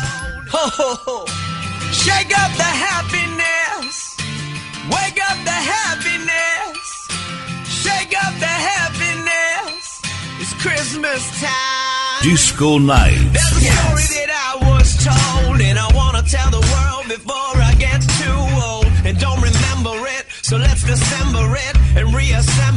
Shake 1.93 2.33
up 2.33 2.51
the 2.57 2.63
happiness. 2.63 4.17
Wake 4.91 5.21
up 5.21 5.37
the 5.45 5.51
happiness. 5.51 7.07
Shake 7.65 8.13
up 8.17 8.33
the 8.39 8.45
happiness. 8.45 10.01
It's 10.41 10.53
Christmas 10.61 11.23
time. 11.39 12.23
Disco 12.23 12.77
Night. 12.77 13.31
told, 15.17 15.61
and 15.61 15.77
I 15.79 15.87
wanna 15.93 16.23
tell 16.23 16.49
the 16.49 16.63
world 16.73 17.05
before 17.07 17.55
I 17.69 17.73
get 17.77 18.01
too 18.21 18.41
old 18.69 18.87
and 19.05 19.17
don't 19.19 19.41
remember 19.41 19.95
it. 20.17 20.25
So 20.41 20.57
let's 20.57 20.83
December 20.83 21.55
it 21.55 21.75
and 21.97 22.13
reassemble. 22.13 22.68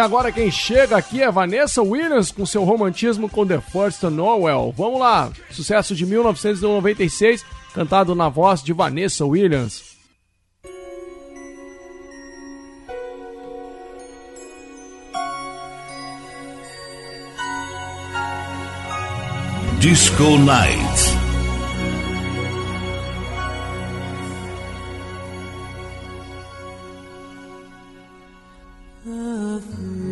agora 0.00 0.32
quem 0.32 0.50
chega 0.50 0.96
aqui 0.96 1.22
é 1.22 1.30
Vanessa 1.30 1.82
Williams 1.82 2.30
com 2.30 2.46
seu 2.46 2.64
romantismo 2.64 3.28
com 3.28 3.46
The 3.46 3.60
First 3.60 4.02
Noel. 4.04 4.74
Vamos 4.76 4.98
lá, 4.98 5.30
sucesso 5.50 5.94
de 5.94 6.06
1996, 6.06 7.44
cantado 7.74 8.14
na 8.14 8.28
voz 8.28 8.62
de 8.62 8.72
Vanessa 8.72 9.24
Williams. 9.24 9.90
Disco 19.80 20.36
Night. 20.38 21.19
of 29.60 30.04
you. 30.04 30.09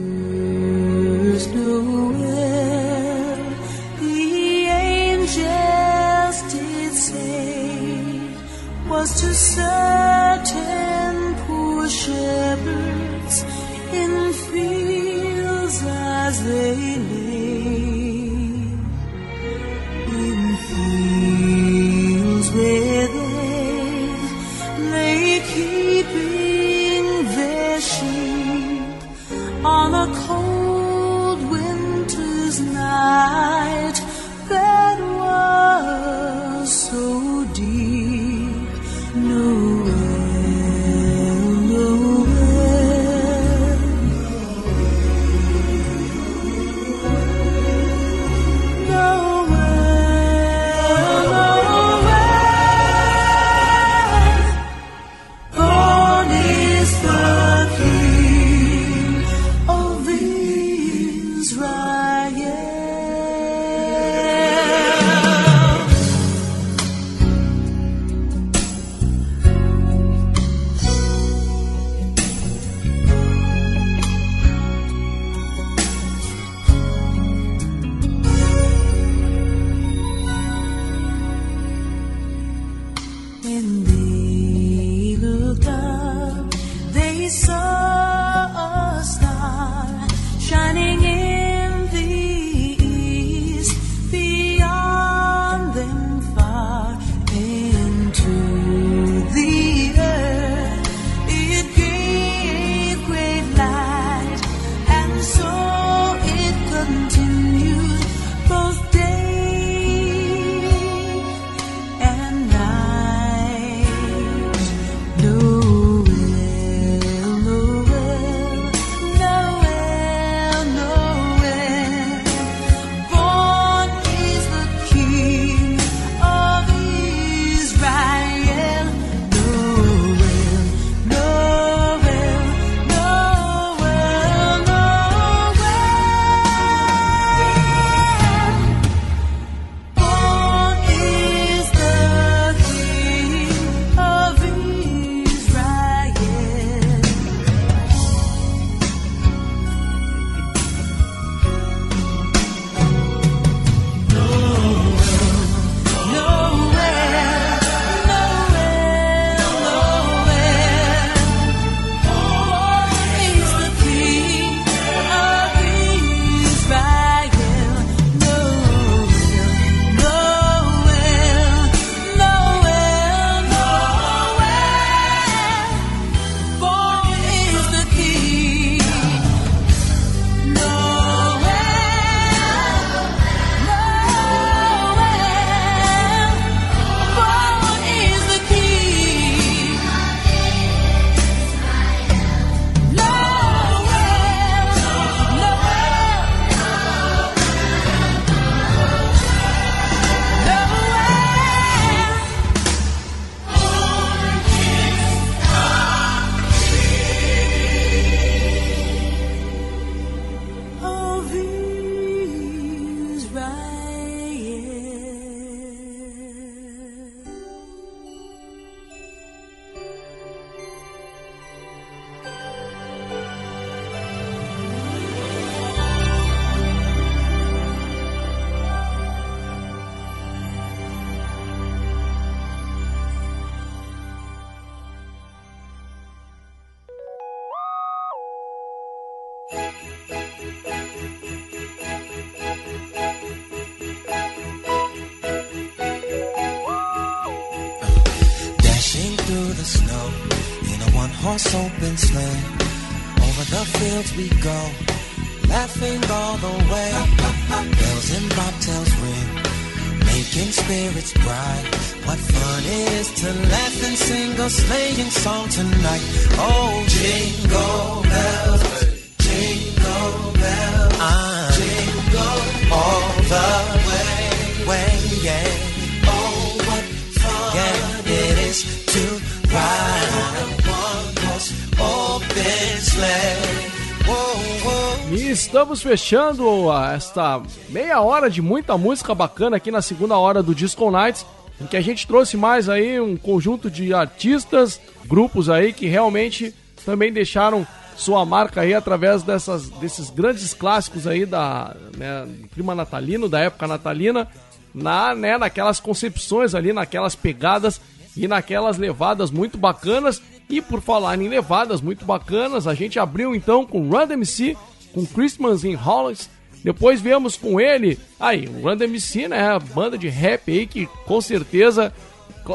Fechando 285.89 286.71
esta 286.95 287.41
meia 287.71 288.03
hora 288.03 288.29
de 288.29 288.43
muita 288.43 288.77
música 288.77 289.15
bacana 289.15 289.57
aqui 289.57 289.71
na 289.71 289.81
segunda 289.81 290.19
hora 290.19 290.43
do 290.43 290.55
Disco 290.55 290.91
Nights, 290.91 291.25
em 291.59 291.67
que 291.67 291.79
a 291.79 291.81
gente 291.81 292.07
trouxe 292.07 292.37
mais 292.37 292.69
aí 292.69 293.01
um 293.01 293.17
conjunto 293.17 293.71
de 293.71 293.95
artistas, 293.95 294.79
grupos 295.07 295.49
aí 295.49 295.73
que 295.73 295.87
realmente 295.87 296.55
também 296.85 297.11
deixaram 297.11 297.67
sua 297.97 298.23
marca 298.27 298.61
aí 298.61 298.75
através 298.75 299.23
dessas, 299.23 299.71
desses 299.71 300.11
grandes 300.11 300.53
clássicos 300.53 301.07
aí 301.07 301.25
da 301.25 301.75
né, 301.97 302.29
clima 302.53 302.75
natalino, 302.75 303.27
da 303.27 303.41
época 303.41 303.67
natalina, 303.67 304.29
na, 304.75 305.15
né, 305.15 305.39
naquelas 305.39 305.81
concepções 305.81 306.55
ali, 306.55 306.71
naquelas 306.71 307.15
pegadas 307.15 307.81
e 308.15 308.29
naquelas 308.29 308.77
levadas 308.77 309.31
muito 309.31 309.57
bacanas. 309.57 310.21
E 310.51 310.61
por 310.61 310.83
falar 310.83 311.19
em 311.19 311.29
levadas 311.29 311.81
muito 311.81 312.05
bacanas, 312.05 312.67
a 312.67 312.75
gente 312.75 312.99
abriu 312.99 313.35
então 313.35 313.65
com 313.65 313.89
Run 313.89 314.07
DMC, 314.07 314.55
com 314.99 315.07
Christmas 315.07 315.63
in 315.63 315.75
Hollis. 315.75 316.29
Depois 316.65 317.01
viemos 317.01 317.37
com 317.37 317.61
ele, 317.61 317.97
aí, 318.19 318.49
o 318.49 318.63
Run 318.63 318.77
DMC, 318.77 319.29
né, 319.29 319.49
a 319.51 319.61
banda 319.61 319.97
de 319.97 320.09
rap 320.09 320.51
aí 320.51 320.67
que 320.67 320.87
com 321.07 321.21
certeza 321.21 321.93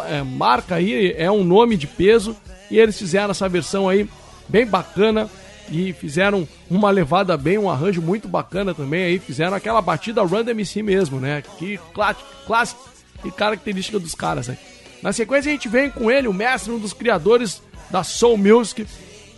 é, 0.10 0.22
marca 0.22 0.76
aí, 0.76 1.14
é 1.18 1.32
um 1.32 1.44
nome 1.44 1.78
de 1.78 1.88
peso. 1.88 2.36
E 2.70 2.78
eles 2.78 2.98
fizeram 2.98 3.32
essa 3.32 3.48
versão 3.48 3.88
aí 3.88 4.10
bem 4.50 4.66
bacana 4.66 5.30
e 5.72 5.94
fizeram 5.94 6.46
uma 6.70 6.90
levada 6.92 7.38
bem, 7.38 7.58
um 7.58 7.70
arranjo 7.70 8.02
muito 8.02 8.28
bacana 8.28 8.74
também 8.74 9.06
aí, 9.06 9.20
fizeram 9.20 9.54
aquela 9.56 9.82
batida 9.82 10.22
Run 10.22 10.44
DMC 10.44 10.84
mesmo, 10.84 11.22
né? 11.22 11.42
Que 11.58 11.80
clá- 11.94 12.16
clássico 12.46 12.84
e 13.24 13.32
característica 13.32 13.98
dos 13.98 14.14
caras 14.14 14.50
aí. 14.50 14.58
Na 15.02 15.14
sequência 15.14 15.50
a 15.50 15.54
gente 15.54 15.70
vem 15.70 15.90
com 15.90 16.12
ele, 16.12 16.28
o 16.28 16.34
mestre, 16.34 16.74
um 16.74 16.80
dos 16.80 16.92
criadores 16.92 17.62
da 17.90 18.04
Soul 18.04 18.38
Music, 18.38 18.86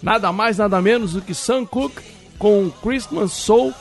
nada 0.01 0.31
mais, 0.31 0.57
nada 0.57 0.81
menos 0.81 1.13
do 1.13 1.21
que 1.21 1.35
Sam 1.35 1.65
Cooke 1.65 2.14
com 2.37 2.69
Christmas 2.81 3.31
Soul 3.31 3.73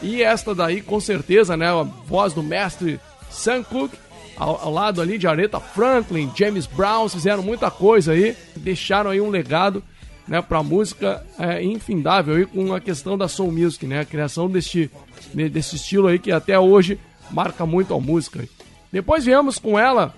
e 0.00 0.22
esta 0.22 0.54
daí 0.54 0.80
com 0.82 1.00
certeza, 1.00 1.56
né, 1.56 1.68
a 1.68 1.82
voz 1.82 2.32
do 2.32 2.42
mestre 2.42 2.98
Sam 3.30 3.62
Cooke 3.62 3.96
ao, 4.36 4.60
ao 4.62 4.72
lado 4.72 5.00
ali 5.00 5.18
de 5.18 5.26
Aretha 5.26 5.60
Franklin, 5.60 6.30
James 6.36 6.66
Brown, 6.66 7.08
fizeram 7.08 7.42
muita 7.42 7.70
coisa 7.70 8.12
aí, 8.12 8.36
deixaram 8.56 9.10
aí 9.10 9.20
um 9.20 9.30
legado 9.30 9.82
né, 10.26 10.40
pra 10.42 10.62
música 10.62 11.24
é, 11.38 11.62
infindável 11.62 12.46
com 12.48 12.72
a 12.74 12.80
questão 12.80 13.16
da 13.18 13.28
soul 13.28 13.52
music, 13.52 13.86
né, 13.86 14.00
a 14.00 14.04
criação 14.04 14.48
deste, 14.48 14.90
de- 15.34 15.48
desse 15.48 15.76
estilo 15.76 16.08
aí 16.08 16.18
que 16.18 16.32
até 16.32 16.58
hoje 16.58 16.98
marca 17.30 17.64
muito 17.66 17.94
a 17.94 18.00
música. 18.00 18.44
Depois 18.92 19.24
viemos 19.24 19.58
com 19.58 19.78
ela, 19.78 20.14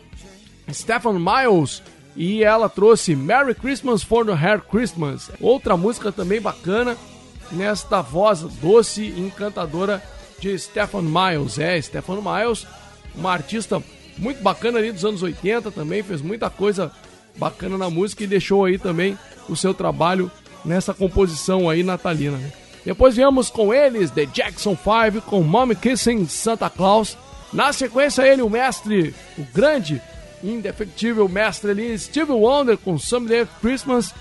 Stephen 0.72 1.14
Miles, 1.14 1.82
e 2.16 2.42
ela 2.44 2.68
trouxe 2.68 3.14
Merry 3.16 3.54
Christmas 3.54 4.02
for 4.02 4.24
the 4.24 4.32
Hair 4.32 4.62
Christmas, 4.62 5.30
outra 5.40 5.76
música 5.76 6.12
também 6.12 6.40
bacana, 6.40 6.96
nesta 7.52 8.00
voz 8.00 8.40
doce 8.40 9.02
e 9.02 9.20
encantadora 9.20 10.02
de 10.38 10.58
Stephen 10.58 11.02
Miles. 11.02 11.58
É, 11.58 11.80
Stephen 11.80 12.16
Miles, 12.22 12.66
uma 13.14 13.32
artista 13.32 13.82
muito 14.18 14.42
bacana 14.42 14.78
ali 14.78 14.92
dos 14.92 15.04
anos 15.04 15.22
80 15.22 15.70
também, 15.70 16.02
fez 16.02 16.20
muita 16.20 16.50
coisa 16.50 16.92
bacana 17.36 17.76
na 17.76 17.90
música 17.90 18.24
e 18.24 18.26
deixou 18.26 18.64
aí 18.64 18.78
também 18.78 19.18
o 19.48 19.56
seu 19.56 19.74
trabalho 19.74 20.30
nessa 20.64 20.94
composição 20.94 21.68
aí 21.68 21.82
natalina. 21.82 22.36
Né? 22.36 22.52
Depois 22.84 23.16
viemos 23.16 23.50
com 23.50 23.72
eles, 23.72 24.10
The 24.10 24.26
Jackson 24.26 24.76
5, 24.76 25.22
com 25.22 25.42
Mommy 25.42 25.74
Kissing 25.74 26.26
Santa 26.26 26.68
Claus. 26.68 27.16
Na 27.52 27.72
sequência 27.72 28.22
ele, 28.22 28.42
o 28.42 28.50
mestre, 28.50 29.14
o 29.38 29.42
grande, 29.54 30.00
indefectível 30.42 31.28
mestre 31.28 31.70
ali, 31.70 31.98
Steve 31.98 32.32
Wonder 32.32 32.76
com 32.76 32.98
Someday 32.98 33.46
Christmas. 33.60 34.14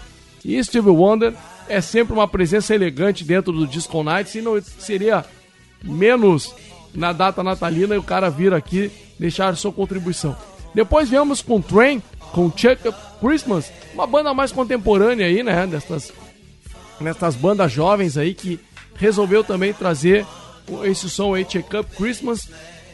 E 0.46 0.62
Steve 0.64 0.90
Wonder 0.90 1.34
é 1.74 1.82
sempre 1.82 2.14
uma 2.14 2.28
presença 2.28 2.76
elegante 2.76 3.24
dentro 3.24 3.52
do 3.52 3.66
Disco 3.66 4.04
Nights 4.04 4.36
e 4.36 4.42
não 4.42 4.62
seria 4.62 5.26
menos 5.84 6.54
na 6.94 7.12
data 7.12 7.42
natalina 7.42 7.96
e 7.96 7.98
o 7.98 8.04
cara 8.04 8.30
vir 8.30 8.54
aqui 8.54 8.92
deixar 9.20 9.58
sua 9.58 9.72
contribuição. 9.72 10.38
Depois 10.76 11.10
viemos 11.10 11.42
com 11.42 11.60
Train, 11.60 12.02
com 12.32 12.52
Check 12.52 12.86
Up 12.86 12.98
Christmas, 13.20 13.72
uma 13.92 14.06
banda 14.06 14.34
mais 14.36 14.52
contemporânea 14.52 15.26
aí, 15.26 15.42
né, 15.42 15.66
dessas, 15.66 16.14
nessas 17.02 17.36
bandas 17.36 17.72
jovens 17.72 18.18
aí 18.18 18.36
que 18.36 18.60
resolveu 18.96 19.44
também 19.44 19.74
trazer 19.74 20.28
esse 20.84 21.10
som 21.10 21.34
aí, 21.34 21.44
Check 21.44 21.74
Up 21.74 21.96
Christmas, 21.96 22.50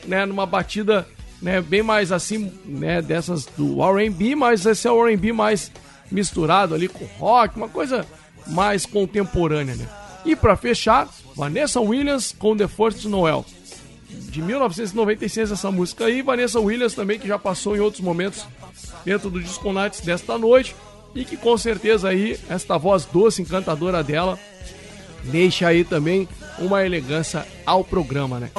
né, 0.05 0.25
numa 0.25 0.45
batida 0.45 1.05
né, 1.41 1.59
bem 1.59 1.83
mais 1.83 2.13
assim, 2.13 2.49
né, 2.63 3.01
dessas 3.01 3.45
do 3.45 3.83
R&B, 3.83 4.35
mas 4.35 4.65
esse 4.65 4.87
é 4.87 4.91
o 4.91 5.05
R&B 5.05 5.33
mais 5.33 5.69
misturado 6.09 6.73
ali 6.73 6.87
com 6.87 7.03
rock, 7.17 7.57
uma 7.57 7.67
coisa 7.67 8.05
mais 8.47 8.85
contemporânea, 8.85 9.75
né? 9.75 9.87
E 10.25 10.35
pra 10.35 10.55
fechar, 10.55 11.07
Vanessa 11.35 11.79
Williams 11.79 12.35
com 12.37 12.55
The 12.55 12.67
First 12.67 13.05
Noel. 13.05 13.45
De 14.09 14.41
1996 14.41 15.51
essa 15.51 15.71
música 15.71 16.05
aí, 16.05 16.21
Vanessa 16.21 16.59
Williams 16.59 16.93
também 16.93 17.19
que 17.19 17.27
já 17.27 17.39
passou 17.39 17.75
em 17.75 17.79
outros 17.79 18.03
momentos 18.03 18.45
dentro 19.05 19.29
do 19.29 19.41
Disco 19.41 19.71
Nights 19.71 20.01
desta 20.01 20.37
noite 20.37 20.75
e 21.15 21.25
que 21.25 21.37
com 21.37 21.57
certeza 21.57 22.09
aí 22.09 22.39
esta 22.49 22.77
voz 22.77 23.05
doce, 23.05 23.41
encantadora 23.41 24.03
dela 24.03 24.37
deixa 25.23 25.67
aí 25.67 25.83
também 25.83 26.27
uma 26.57 26.85
elegância 26.85 27.45
ao 27.65 27.83
programa, 27.83 28.39
né? 28.39 28.49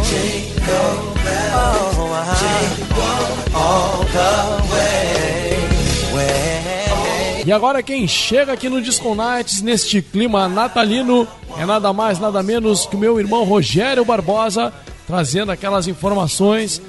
E 7.44 7.50
agora 7.52 7.82
quem 7.82 8.06
chega 8.06 8.52
aqui 8.52 8.68
no 8.68 8.82
Disco 8.82 9.14
Nights 9.14 9.62
neste 9.62 10.02
clima 10.02 10.48
natalino 10.48 11.26
é 11.58 11.64
nada 11.64 11.92
mais, 11.92 12.18
nada 12.18 12.42
menos 12.42 12.86
que 12.86 12.96
o 12.96 12.98
meu 12.98 13.18
irmão 13.18 13.44
Rogério 13.44 14.04
Barbosa, 14.04 14.72
trazendo 15.06 15.50
aquelas 15.50 15.88
informações, 15.88 16.82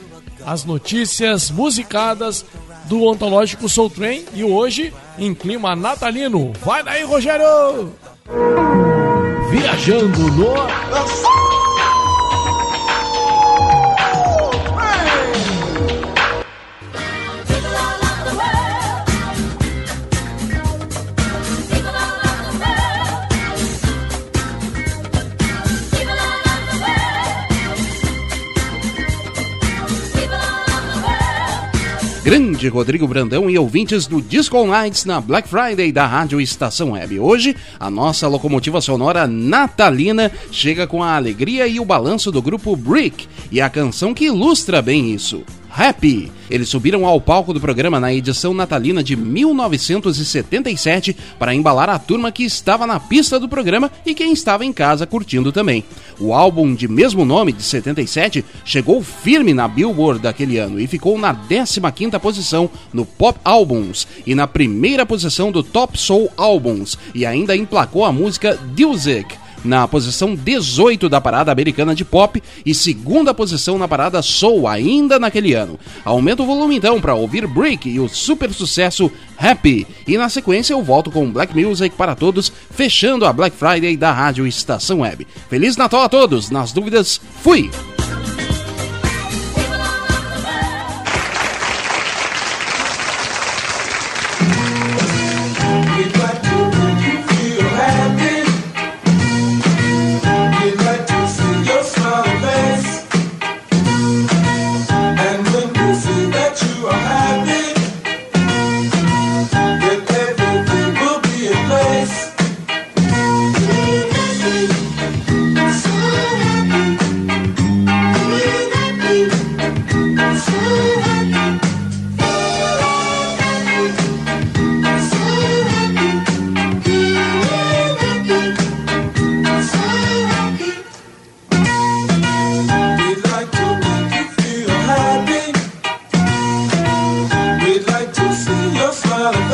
as 0.46 0.66
notícias 0.66 1.50
musicadas 1.50 2.46
do 2.86 3.04
Ontológico 3.04 3.70
Soul 3.70 3.90
Train 3.90 4.26
e 4.34 4.44
hoje 4.44 4.94
em 5.18 5.34
clima 5.34 5.76
natalino. 5.76 6.52
Vai 6.64 6.84
daí, 6.84 7.04
Rogério! 7.04 7.94
Viajando 9.52 10.32
no 10.32 11.71
Grande 32.24 32.68
Rodrigo 32.68 33.08
Brandão 33.08 33.50
e 33.50 33.58
ouvintes 33.58 34.06
do 34.06 34.22
Disco 34.22 34.64
Nights 34.64 35.06
na 35.06 35.20
Black 35.20 35.50
Friday 35.50 35.92
da 35.92 36.06
Rádio 36.06 36.40
Estação 36.40 36.92
Web. 36.92 37.20
Hoje, 37.20 37.56
a 37.80 37.90
nossa 37.90 38.28
locomotiva 38.28 38.80
sonora 38.80 39.26
natalina 39.26 40.32
chega 40.52 40.86
com 40.86 41.02
a 41.02 41.16
alegria 41.16 41.66
e 41.68 41.80
o 41.80 41.86
balanço 41.86 42.32
do 42.32 42.40
grupo 42.40 42.76
Brick 42.76 43.28
e 43.52 43.60
a 43.60 43.72
canção 43.72 44.14
que 44.14 44.26
ilustra 44.26 44.84
bem 44.84 45.12
isso. 45.12 45.44
Happy. 45.76 46.32
Eles 46.50 46.68
subiram 46.68 47.06
ao 47.06 47.22
palco 47.22 47.54
do 47.54 47.62
programa 47.62 48.00
na 48.00 48.14
edição 48.14 48.54
natalina 48.54 49.02
de 49.02 49.16
1977 49.16 51.16
para 51.40 51.56
embalar 51.56 51.90
a 51.90 51.98
turma 51.98 52.32
que 52.32 52.44
estava 52.44 52.86
na 52.86 53.00
pista 53.00 53.40
do 53.40 53.48
programa 53.48 53.90
e 54.06 54.14
quem 54.14 54.34
estava 54.34 54.66
em 54.66 54.74
casa 54.74 55.08
curtindo 55.08 55.52
também. 55.52 55.86
O 56.20 56.34
álbum 56.34 56.76
de 56.76 56.90
mesmo 56.90 57.24
nome, 57.24 57.54
de 57.54 57.64
77, 57.64 58.44
chegou 58.66 59.02
firme 59.02 59.54
na 59.54 59.68
Billboard 59.68 60.22
daquele 60.22 60.58
ano 60.58 60.78
e 60.78 60.88
ficou 60.88 61.18
na 61.18 61.34
15ª 61.34 62.20
posição 62.20 62.70
no 62.92 63.06
Pop 63.06 63.40
Albums 63.46 64.06
e 64.28 64.36
na 64.36 64.48
primeira 64.48 65.06
posição 65.06 65.52
do 65.52 65.64
Top 65.64 65.98
Soul 65.98 66.30
Albums 66.36 66.98
e 67.16 67.26
ainda 67.26 67.56
emplacou 67.56 68.04
a 68.04 68.12
música 68.12 68.60
Dusik, 68.76 69.41
na 69.64 69.88
posição 69.88 70.36
18 70.36 71.08
da 71.08 71.22
parada 71.22 71.52
americana 71.52 71.96
de 71.96 72.04
pop 72.04 72.42
e 72.66 72.74
segunda 72.74 73.34
posição 73.34 73.78
na 73.78 73.88
parada 73.88 74.22
soul 74.22 74.68
ainda 74.68 75.20
naquele 75.20 75.54
ano. 75.54 75.80
Aumenta 76.04 76.44
o 76.44 76.46
volume 76.46 76.78
então 76.78 77.00
para 77.00 77.16
ouvir 77.16 77.48
Break 77.48 77.90
e 77.90 78.00
o 78.00 78.08
super 78.08 78.54
sucesso 78.54 79.12
Happy. 79.38 79.88
E 80.08 80.18
na 80.18 80.30
sequência 80.30 80.74
eu 80.74 80.84
volto 80.84 81.12
com 81.12 81.32
Black 81.32 81.56
Music 81.56 81.96
para 81.96 82.16
todos, 82.16 82.52
fechando 82.72 83.26
a 83.26 83.34
Black 83.34 83.56
Friday 83.56 83.98
da 83.98 84.12
Rádio 84.12 84.46
Estação 84.46 85.00
Web. 85.00 85.28
Feliz 85.50 85.78
Natal 85.78 86.02
a 86.02 86.10
todos, 86.10 86.50
nas 86.50 86.72
dúvidas, 86.72 87.20
fui! 87.42 87.70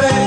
siempre. 0.02 0.27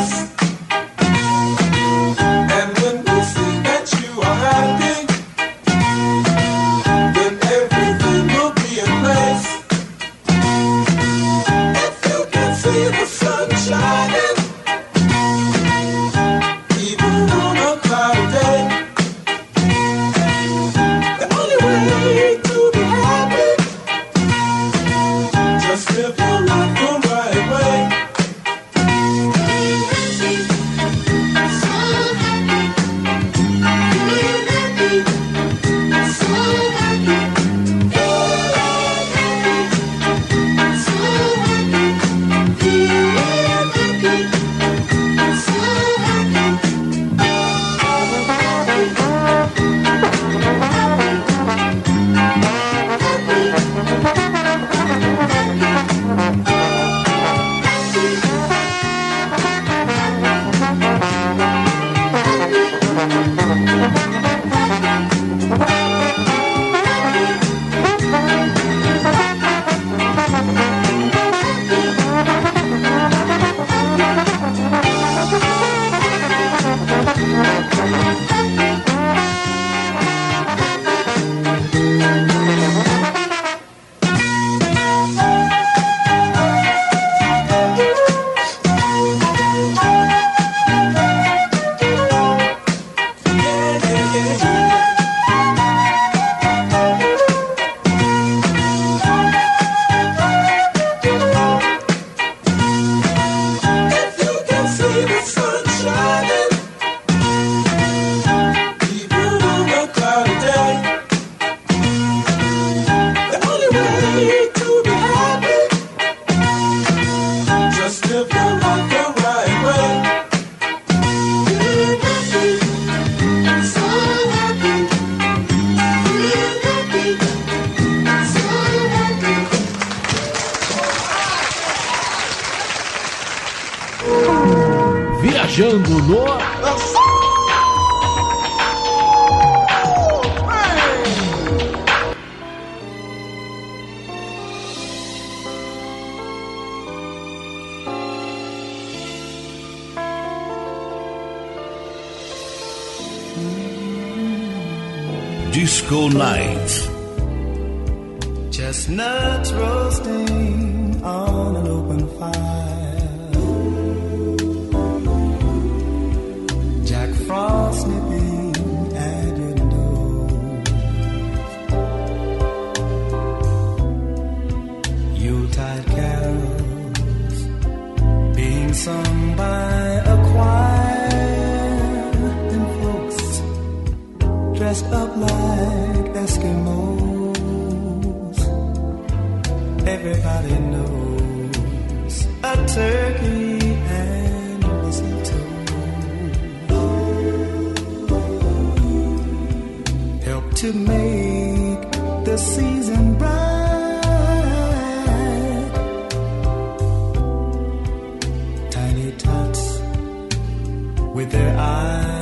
with 211.20 211.32
their 211.32 211.58
eyes. 211.58 212.19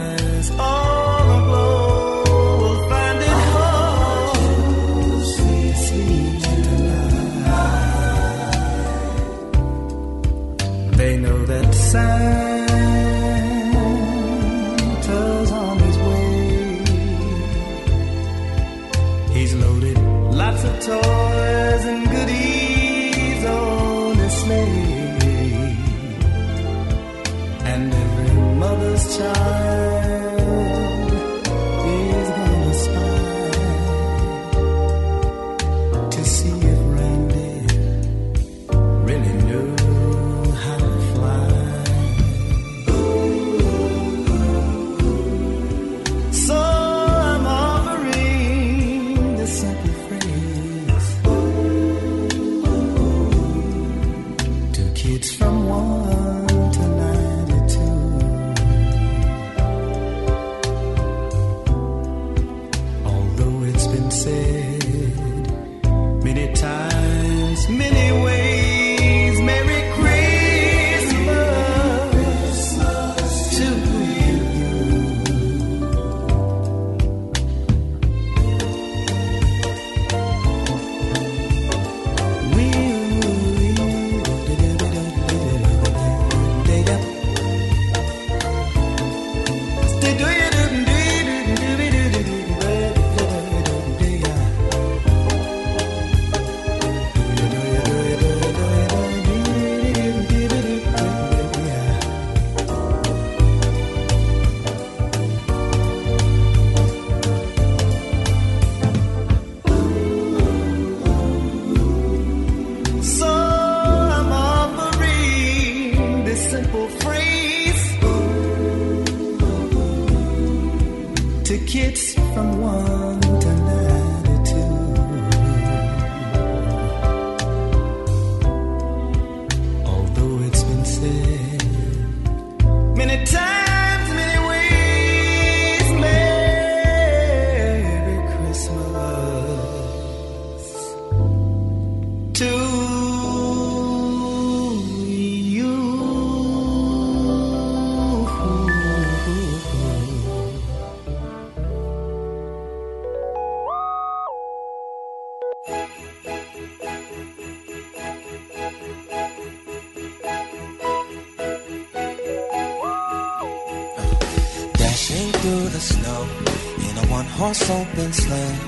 Open 167.99 168.13
sleigh. 168.13 168.59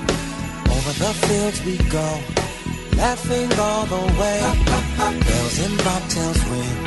Over 0.75 0.93
the 1.03 1.13
fields 1.25 1.63
we 1.65 1.77
go, 1.89 2.19
laughing 2.97 3.51
all 3.59 3.85
the 3.85 4.03
way. 4.19 4.39
Bells 4.97 5.59
and 5.65 5.79
bobtails 5.79 6.41
ring, 6.51 6.77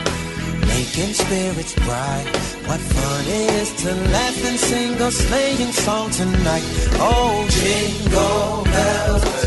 making 0.61 1.15
spirits 1.15 1.75
bright. 1.75 2.27
What 2.67 2.81
fun 2.81 3.25
it 3.27 3.51
is 3.63 3.73
to 3.83 3.95
laugh 3.95 4.45
and 4.45 4.59
sing 4.59 4.93
a 5.01 5.11
sleighing 5.11 5.73
song 5.73 6.11
tonight. 6.11 6.65
Oh, 7.01 7.47
jingle 7.51 8.65
bells, 8.65 9.44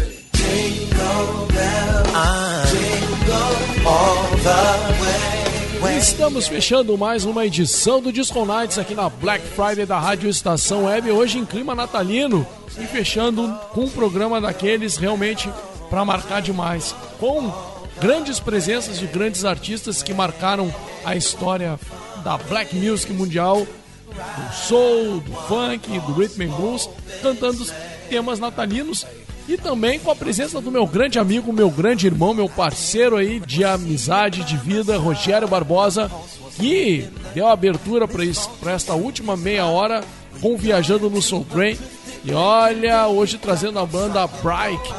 Estamos 5.98 6.48
fechando 6.48 6.96
mais 6.96 7.26
uma 7.26 7.44
edição 7.44 8.00
do 8.00 8.14
Disco 8.14 8.46
Nights 8.46 8.78
aqui 8.78 8.94
na 8.94 9.10
Black 9.10 9.44
Friday 9.48 9.84
da 9.84 10.00
Rádio 10.00 10.30
Estação 10.30 10.86
Web, 10.86 11.10
hoje 11.10 11.40
em 11.40 11.46
clima 11.46 11.74
natalino 11.74 12.46
e 12.80 12.86
fechando 12.86 13.52
com 13.74 13.86
um 13.86 13.90
programa 13.90 14.40
daqueles 14.40 14.96
realmente 14.96 15.50
para 15.90 16.06
marcar 16.06 16.40
demais, 16.40 16.96
com 17.20 17.52
grandes 18.00 18.40
presenças 18.40 19.00
de 19.00 19.08
grandes 19.08 19.44
artistas 19.44 20.04
que 20.04 20.14
marcaram 20.14 20.72
a 21.04 21.16
história 21.16 21.80
da 22.24 22.38
black 22.38 22.76
music 22.76 23.12
mundial, 23.12 23.66
do 23.66 24.54
soul, 24.54 25.20
do 25.20 25.34
funk, 25.48 26.00
do 26.02 26.14
rhythm 26.14 26.44
and 26.44 26.56
blues, 26.56 26.88
cantando 27.24 27.66
temas 28.08 28.38
natalinos 28.40 29.04
e 29.48 29.58
também 29.58 29.98
com 29.98 30.12
a 30.12 30.16
presença 30.16 30.60
do 30.60 30.72
meu 30.72 30.86
grande 30.86 31.18
amigo, 31.18 31.54
meu 31.54 31.70
grande 31.70 32.06
irmão, 32.06 32.34
meu 32.34 32.50
parceiro 32.50 33.16
aí 33.16 33.40
de 33.40 33.64
amizade, 33.64 34.44
de 34.44 34.58
vida, 34.58 34.98
Rogério 34.98 35.48
Barbosa, 35.48 36.12
que 36.58 37.08
deu 37.34 37.48
abertura 37.48 38.08
para 38.08 38.74
esta 38.74 38.94
última 38.94 39.38
meia 39.38 39.66
hora 39.66 40.04
com 40.42 40.58
Viajando 40.58 41.10
no 41.10 41.22
Soul 41.22 41.46
Train. 41.46 41.78
E 42.26 42.34
olha, 42.34 43.08
hoje 43.08 43.38
trazendo 43.38 43.80
a 43.80 43.86
banda 43.86 44.28
Bright. 44.28 44.94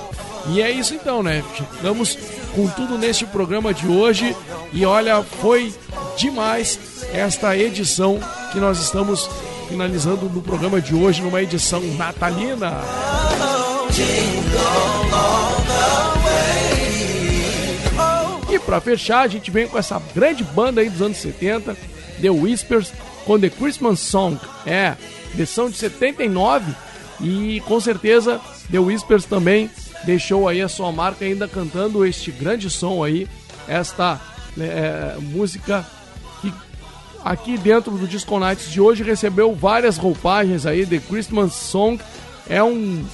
E 0.48 0.62
é 0.62 0.70
isso 0.70 0.94
então, 0.94 1.22
né? 1.22 1.44
Chegamos 1.54 2.16
com 2.54 2.66
tudo 2.68 2.96
neste 2.96 3.26
programa 3.26 3.74
de 3.74 3.86
hoje. 3.86 4.34
E 4.72 4.86
olha, 4.86 5.22
foi 5.22 5.74
demais 6.16 6.78
esta 7.12 7.54
edição 7.56 8.18
que 8.50 8.58
nós 8.58 8.80
estamos 8.80 9.28
finalizando 9.68 10.26
no 10.28 10.40
programa 10.40 10.80
de 10.80 10.94
hoje, 10.94 11.20
numa 11.20 11.42
edição 11.42 11.82
natalina. 11.98 12.78
E 18.50 18.58
pra 18.58 18.80
fechar, 18.80 19.20
a 19.20 19.28
gente 19.28 19.50
vem 19.50 19.68
com 19.68 19.78
essa 19.78 20.00
grande 20.14 20.42
banda 20.42 20.80
aí 20.80 20.88
dos 20.88 21.02
anos 21.02 21.18
70, 21.18 21.76
The 22.20 22.30
Whispers, 22.30 22.92
com 23.24 23.38
The 23.38 23.50
Christmas 23.50 24.00
Song. 24.00 24.38
É, 24.66 24.96
versão 25.34 25.70
de 25.70 25.76
79 25.76 26.72
e 27.20 27.60
com 27.66 27.80
certeza 27.80 28.40
The 28.70 28.78
Whispers 28.78 29.24
também 29.24 29.70
deixou 30.04 30.48
aí 30.48 30.62
a 30.62 30.68
sua 30.68 30.92
marca 30.92 31.24
ainda 31.24 31.48
cantando 31.48 32.04
este 32.04 32.30
grande 32.30 32.70
som 32.70 33.02
aí, 33.02 33.28
esta 33.66 34.20
é, 34.58 35.16
música 35.20 35.84
que 36.40 36.52
aqui 37.24 37.58
dentro 37.58 37.92
do 37.92 38.06
Disco 38.06 38.38
Nights 38.38 38.70
de 38.70 38.80
hoje 38.80 39.02
recebeu 39.02 39.54
várias 39.54 39.96
roupagens 39.96 40.64
aí, 40.64 40.86
The 40.86 40.98
Christmas 40.98 41.52
Song 41.52 42.00
é 42.48 42.62
um 42.62 43.04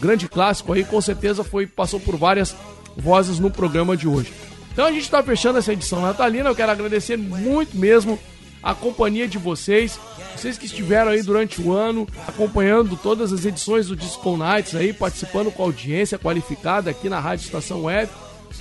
grande 0.00 0.28
clássico 0.28 0.72
aí, 0.72 0.84
com 0.84 1.00
certeza 1.00 1.44
foi 1.44 1.66
passou 1.66 2.00
por 2.00 2.16
várias 2.16 2.56
vozes 2.96 3.38
no 3.38 3.50
programa 3.50 3.96
de 3.96 4.08
hoje. 4.08 4.32
Então 4.72 4.86
a 4.86 4.92
gente 4.92 5.02
está 5.02 5.22
fechando 5.22 5.58
essa 5.58 5.72
edição 5.72 6.00
natalina. 6.00 6.48
Eu 6.48 6.54
quero 6.54 6.72
agradecer 6.72 7.16
muito 7.16 7.76
mesmo 7.76 8.18
a 8.62 8.74
companhia 8.74 9.26
de 9.26 9.38
vocês, 9.38 9.98
vocês 10.36 10.58
que 10.58 10.66
estiveram 10.66 11.10
aí 11.10 11.22
durante 11.22 11.60
o 11.60 11.72
ano 11.72 12.06
acompanhando 12.28 12.96
todas 12.96 13.32
as 13.32 13.44
edições 13.44 13.88
do 13.88 13.96
Disco 13.96 14.36
Nights 14.36 14.74
aí, 14.74 14.92
participando 14.92 15.50
com 15.50 15.62
audiência 15.62 16.18
qualificada 16.18 16.90
aqui 16.90 17.08
na 17.08 17.18
Rádio 17.18 17.44
Estação 17.44 17.84
Web. 17.84 18.10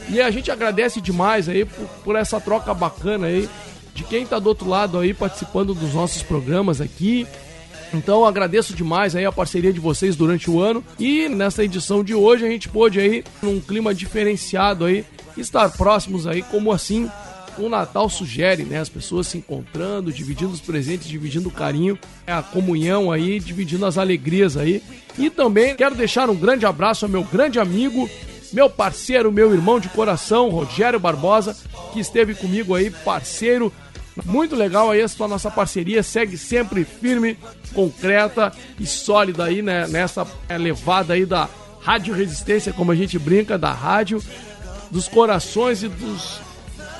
E 0.10 0.22
a 0.22 0.32
gente 0.32 0.52
agradece 0.52 1.02
demais 1.02 1.50
aí 1.50 1.66
por, 1.66 1.88
por 2.04 2.16
essa 2.16 2.40
troca 2.40 2.74
bacana 2.74 3.28
aí 3.28 3.50
de 3.94 4.04
quem 4.04 4.24
está 4.24 4.40
do 4.40 4.48
outro 4.48 4.70
lado 4.70 4.98
aí 4.98 5.14
participando 5.14 5.74
dos 5.74 5.94
nossos 5.94 6.24
programas 6.24 6.80
aqui. 6.80 7.28
Então 7.94 8.26
agradeço 8.26 8.74
demais 8.74 9.16
aí 9.16 9.26
a 9.26 9.32
parceria 9.32 9.74
de 9.74 9.80
vocês 9.80 10.16
durante 10.16 10.50
o 10.50 10.62
ano 10.62 10.84
e 11.00 11.28
nessa 11.28 11.64
edição 11.64 12.04
de 12.04 12.14
hoje 12.14 12.46
a 12.46 12.50
gente 12.50 12.70
pôde 12.70 13.00
aí 13.00 13.24
num 13.42 13.60
clima 13.60 13.94
diferenciado 13.94 14.86
aí 14.86 15.06
estar 15.36 15.70
próximos 15.72 16.28
aí 16.28 16.42
como 16.44 16.72
assim 16.72 17.10
o 17.58 17.68
Natal 17.68 18.10
sugere, 18.10 18.64
né? 18.64 18.80
As 18.80 18.90
pessoas 18.90 19.28
se 19.28 19.38
encontrando, 19.38 20.14
dividindo 20.14 20.52
os 20.52 20.62
presentes, 20.62 21.08
dividindo 21.08 21.50
o 21.50 21.52
carinho, 21.52 22.00
a 22.26 22.42
comunhão 22.42 23.12
aí, 23.12 23.40
dividindo 23.40 23.86
as 23.86 23.98
alegrias 23.98 24.56
aí. 24.56 24.82
E 25.18 25.30
também 25.30 25.76
quero 25.76 25.96
deixar 25.96 26.30
um 26.30 26.36
grande 26.36 26.66
abraço 26.66 27.06
ao 27.06 27.12
meu 27.12 27.24
grande 27.24 27.60
amigo, 27.60 28.10
meu 28.54 28.70
parceiro, 28.70 29.32
meu 29.32 29.54
irmão 29.54 29.80
de 29.80 29.90
coração, 29.90 30.50
Rogério 30.50 31.00
Barbosa, 31.00 31.56
que 31.92 32.00
esteve 32.00 32.34
comigo 32.34 32.74
aí, 32.76 32.90
parceiro 32.90 33.74
Muito 34.26 34.56
legal 34.56 34.92
aí 34.92 35.02
essa 35.02 35.28
nossa 35.28 35.50
parceria, 35.52 36.04
segue 36.04 36.38
sempre 36.38 36.84
firme, 36.84 37.38
concreta 37.74 38.52
e 38.80 38.86
sólida 38.86 39.46
aí, 39.46 39.62
né, 39.62 39.88
nessa 39.88 40.26
é, 40.48 40.58
levada 40.58 41.14
aí 41.14 41.26
da 41.26 41.48
Rádio 41.82 42.14
Resistência, 42.14 42.74
como 42.74 42.92
a 42.92 42.96
gente 42.96 43.18
brinca, 43.18 43.58
da 43.58 43.72
rádio, 43.72 44.22
dos 44.92 45.08
corações 45.08 45.84
e 45.84 45.88
dos, 45.88 46.40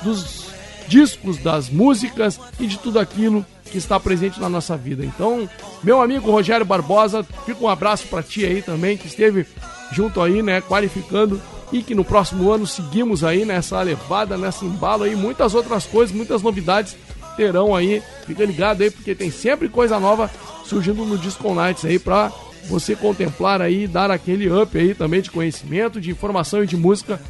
dos 0.02 0.50
discos, 0.88 1.38
das 1.38 1.68
músicas 1.68 2.40
e 2.58 2.66
de 2.66 2.78
tudo 2.78 2.98
aquilo 2.98 3.44
que 3.70 3.78
está 3.78 4.00
presente 4.00 4.40
na 4.40 4.48
nossa 4.48 4.76
vida. 4.76 5.04
Então, 5.04 5.48
meu 5.82 6.00
amigo 6.00 6.30
Rogério 6.30 6.66
Barbosa, 6.66 7.24
fica 7.46 7.62
um 7.62 7.68
abraço 7.68 8.06
para 8.08 8.22
ti 8.22 8.44
aí 8.44 8.62
também, 8.62 8.96
que 8.96 9.06
esteve 9.06 9.46
junto 9.92 10.20
aí, 10.20 10.42
né, 10.42 10.60
qualificando 10.60 11.40
e 11.72 11.82
que 11.82 11.94
no 11.94 12.04
próximo 12.04 12.50
ano 12.50 12.66
seguimos 12.66 13.22
aí 13.22 13.44
nessa 13.44 13.80
levada, 13.80 14.36
nessa 14.36 14.64
embalo 14.64 15.04
aí, 15.04 15.14
muitas 15.14 15.54
outras 15.54 15.86
coisas, 15.86 16.14
muitas 16.14 16.42
novidades 16.42 16.96
terão 17.36 17.74
aí. 17.74 18.02
Fica 18.26 18.44
ligado 18.44 18.82
aí 18.82 18.90
porque 18.90 19.14
tem 19.14 19.30
sempre 19.30 19.68
coisa 19.68 19.98
nova 19.98 20.30
surgindo 20.64 21.04
no 21.04 21.18
Disco 21.18 21.54
Nights 21.54 21.84
aí 21.84 21.98
para 21.98 22.32
você 22.68 22.94
contemplar 22.94 23.60
aí, 23.60 23.86
dar 23.86 24.10
aquele 24.10 24.50
up 24.50 24.76
aí 24.76 24.94
também 24.94 25.20
de 25.20 25.30
conhecimento, 25.30 26.00
de 26.00 26.10
informação 26.10 26.62
e 26.62 26.66
de 26.66 26.76
música 26.76 27.20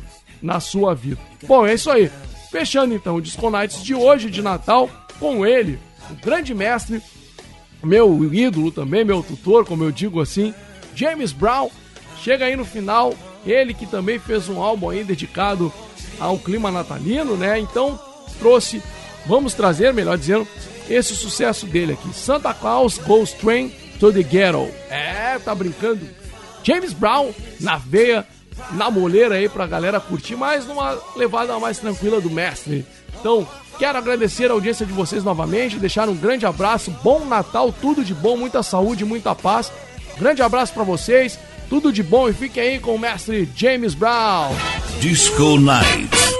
na 0.42 0.60
sua 0.60 0.94
vida. 0.94 1.18
Bom, 1.46 1.66
é 1.66 1.74
isso 1.74 1.90
aí. 1.90 2.10
Fechando 2.50 2.94
então 2.94 3.16
o 3.16 3.22
Disco 3.22 3.48
Nights 3.48 3.82
de 3.82 3.94
hoje 3.94 4.28
de 4.28 4.42
Natal 4.42 4.90
com 5.18 5.46
ele, 5.46 5.78
o 6.10 6.14
grande 6.14 6.54
mestre, 6.54 7.00
meu 7.82 8.32
ídolo 8.32 8.70
também, 8.70 9.04
meu 9.04 9.22
tutor, 9.22 9.64
como 9.64 9.84
eu 9.84 9.92
digo 9.92 10.20
assim, 10.20 10.54
James 10.94 11.32
Brown. 11.32 11.70
Chega 12.22 12.44
aí 12.44 12.56
no 12.56 12.64
final, 12.64 13.14
ele 13.46 13.72
que 13.72 13.86
também 13.86 14.18
fez 14.18 14.48
um 14.48 14.60
álbum 14.60 14.90
aí 14.90 15.04
dedicado 15.04 15.72
ao 16.18 16.38
clima 16.38 16.70
natalino, 16.70 17.36
né? 17.36 17.58
Então 17.58 17.98
trouxe, 18.38 18.82
vamos 19.26 19.54
trazer, 19.54 19.92
melhor 19.92 20.18
dizendo, 20.18 20.46
esse 20.88 21.14
sucesso 21.14 21.66
dele 21.66 21.92
aqui. 21.92 22.12
Santa 22.14 22.52
Claus 22.52 22.98
Goes 22.98 23.32
Train 23.32 23.72
to 23.98 24.12
the 24.12 24.22
Ghetto. 24.22 24.68
É, 24.88 25.38
tá 25.38 25.54
brincando. 25.54 26.00
James 26.62 26.92
Brown 26.92 27.32
na 27.60 27.76
veia, 27.76 28.26
na 28.72 28.90
moleira 28.90 29.36
aí 29.36 29.48
pra 29.48 29.66
galera 29.66 30.00
curtir, 30.00 30.36
mas 30.36 30.66
numa 30.66 30.98
levada 31.16 31.58
mais 31.58 31.78
tranquila 31.78 32.20
do 32.20 32.30
mestre. 32.30 32.84
Então, 33.18 33.46
quero 33.78 33.98
agradecer 33.98 34.50
a 34.50 34.54
audiência 34.54 34.84
de 34.84 34.92
vocês 34.92 35.24
novamente, 35.24 35.78
deixar 35.78 36.08
um 36.08 36.16
grande 36.16 36.46
abraço, 36.46 36.90
bom 37.02 37.24
Natal, 37.24 37.72
tudo 37.80 38.04
de 38.04 38.14
bom, 38.14 38.36
muita 38.36 38.62
saúde, 38.62 39.04
muita 39.04 39.34
paz. 39.34 39.72
Grande 40.18 40.42
abraço 40.42 40.72
pra 40.72 40.84
vocês, 40.84 41.38
tudo 41.68 41.92
de 41.92 42.02
bom 42.02 42.28
e 42.28 42.32
fiquem 42.32 42.62
aí 42.62 42.78
com 42.78 42.94
o 42.94 42.98
mestre 42.98 43.48
James 43.54 43.94
Brown. 43.94 44.54
Disco 45.00 45.58
Night. 45.58 46.39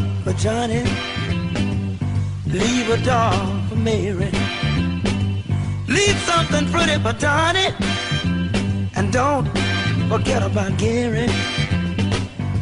for 0.23 0.33
Johnny. 0.33 0.83
Leave 2.45 2.89
a 2.89 2.97
doll 3.03 3.61
for 3.69 3.75
Mary. 3.75 4.31
Leave 5.87 6.17
something 6.31 6.67
pretty 6.71 6.97
for 7.01 7.13
Donnie. 7.13 7.73
And 8.95 9.11
don't 9.11 9.47
forget 10.09 10.43
about 10.43 10.77
Gary. 10.77 11.27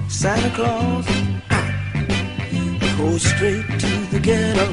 Santa 0.08 0.50
Claus 0.52 1.06
goes 2.98 3.24
straight 3.24 3.68
to 3.80 3.92
the 4.12 4.20
ghetto. 4.22 4.68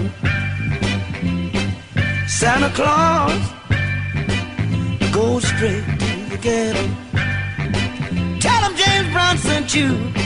Santa 2.28 2.70
Claus 2.70 3.42
goes 5.12 5.44
straight 5.46 5.84
to 5.98 6.28
the 6.30 6.38
ghetto. 6.40 6.84
Tell 8.38 8.60
him 8.64 8.76
James 8.76 9.12
Brown 9.12 9.38
sent 9.38 9.74
you. 9.74 10.25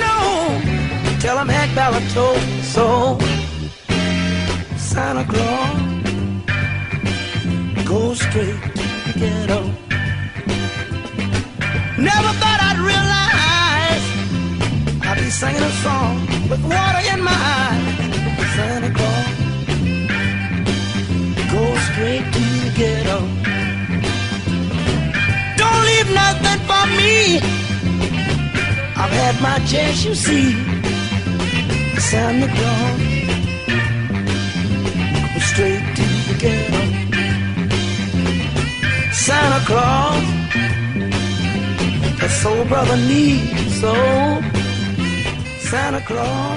tell 1.21 1.35
them 1.37 1.47
Hank 1.49 1.75
Ballard 1.75 2.09
told 2.09 2.41
so. 2.63 3.17
Santa 4.75 5.23
Claus, 5.23 5.79
go 7.85 8.13
straight 8.15 8.61
to 8.75 8.85
the 9.05 9.13
ghetto. 9.19 9.61
Never 12.09 12.31
thought 12.41 12.59
I'd 12.69 12.79
realize 12.91 14.05
I'd 15.07 15.19
be 15.19 15.29
singing 15.29 15.61
a 15.61 15.73
song 15.85 16.15
with 16.49 16.61
water 16.63 17.03
in 17.13 17.21
my 17.21 17.37
eyes. 17.59 17.85
Santa 18.55 18.91
Claus, 18.97 19.27
go 21.53 21.63
straight 21.87 22.25
to 22.33 22.43
the 22.65 22.71
ghetto. 22.79 23.19
Don't 25.61 25.81
leave 25.89 26.09
nothing 26.23 26.59
for 26.69 26.85
me. 26.99 27.15
I've 29.01 29.13
had 29.21 29.35
my 29.39 29.57
chance, 29.67 30.03
you 30.03 30.15
see. 30.15 30.70
Santa 32.11 32.47
Claus, 32.55 33.01
go 35.33 35.39
straight 35.39 35.85
to 35.95 36.05
the 36.27 36.35
ghetto. 36.43 36.81
Santa 39.13 39.61
Claus, 39.69 40.25
a 42.21 42.29
soul 42.41 42.65
brother 42.65 42.97
needs 42.97 43.79
so. 43.79 43.93
Santa 45.69 46.01
Claus, 46.01 46.50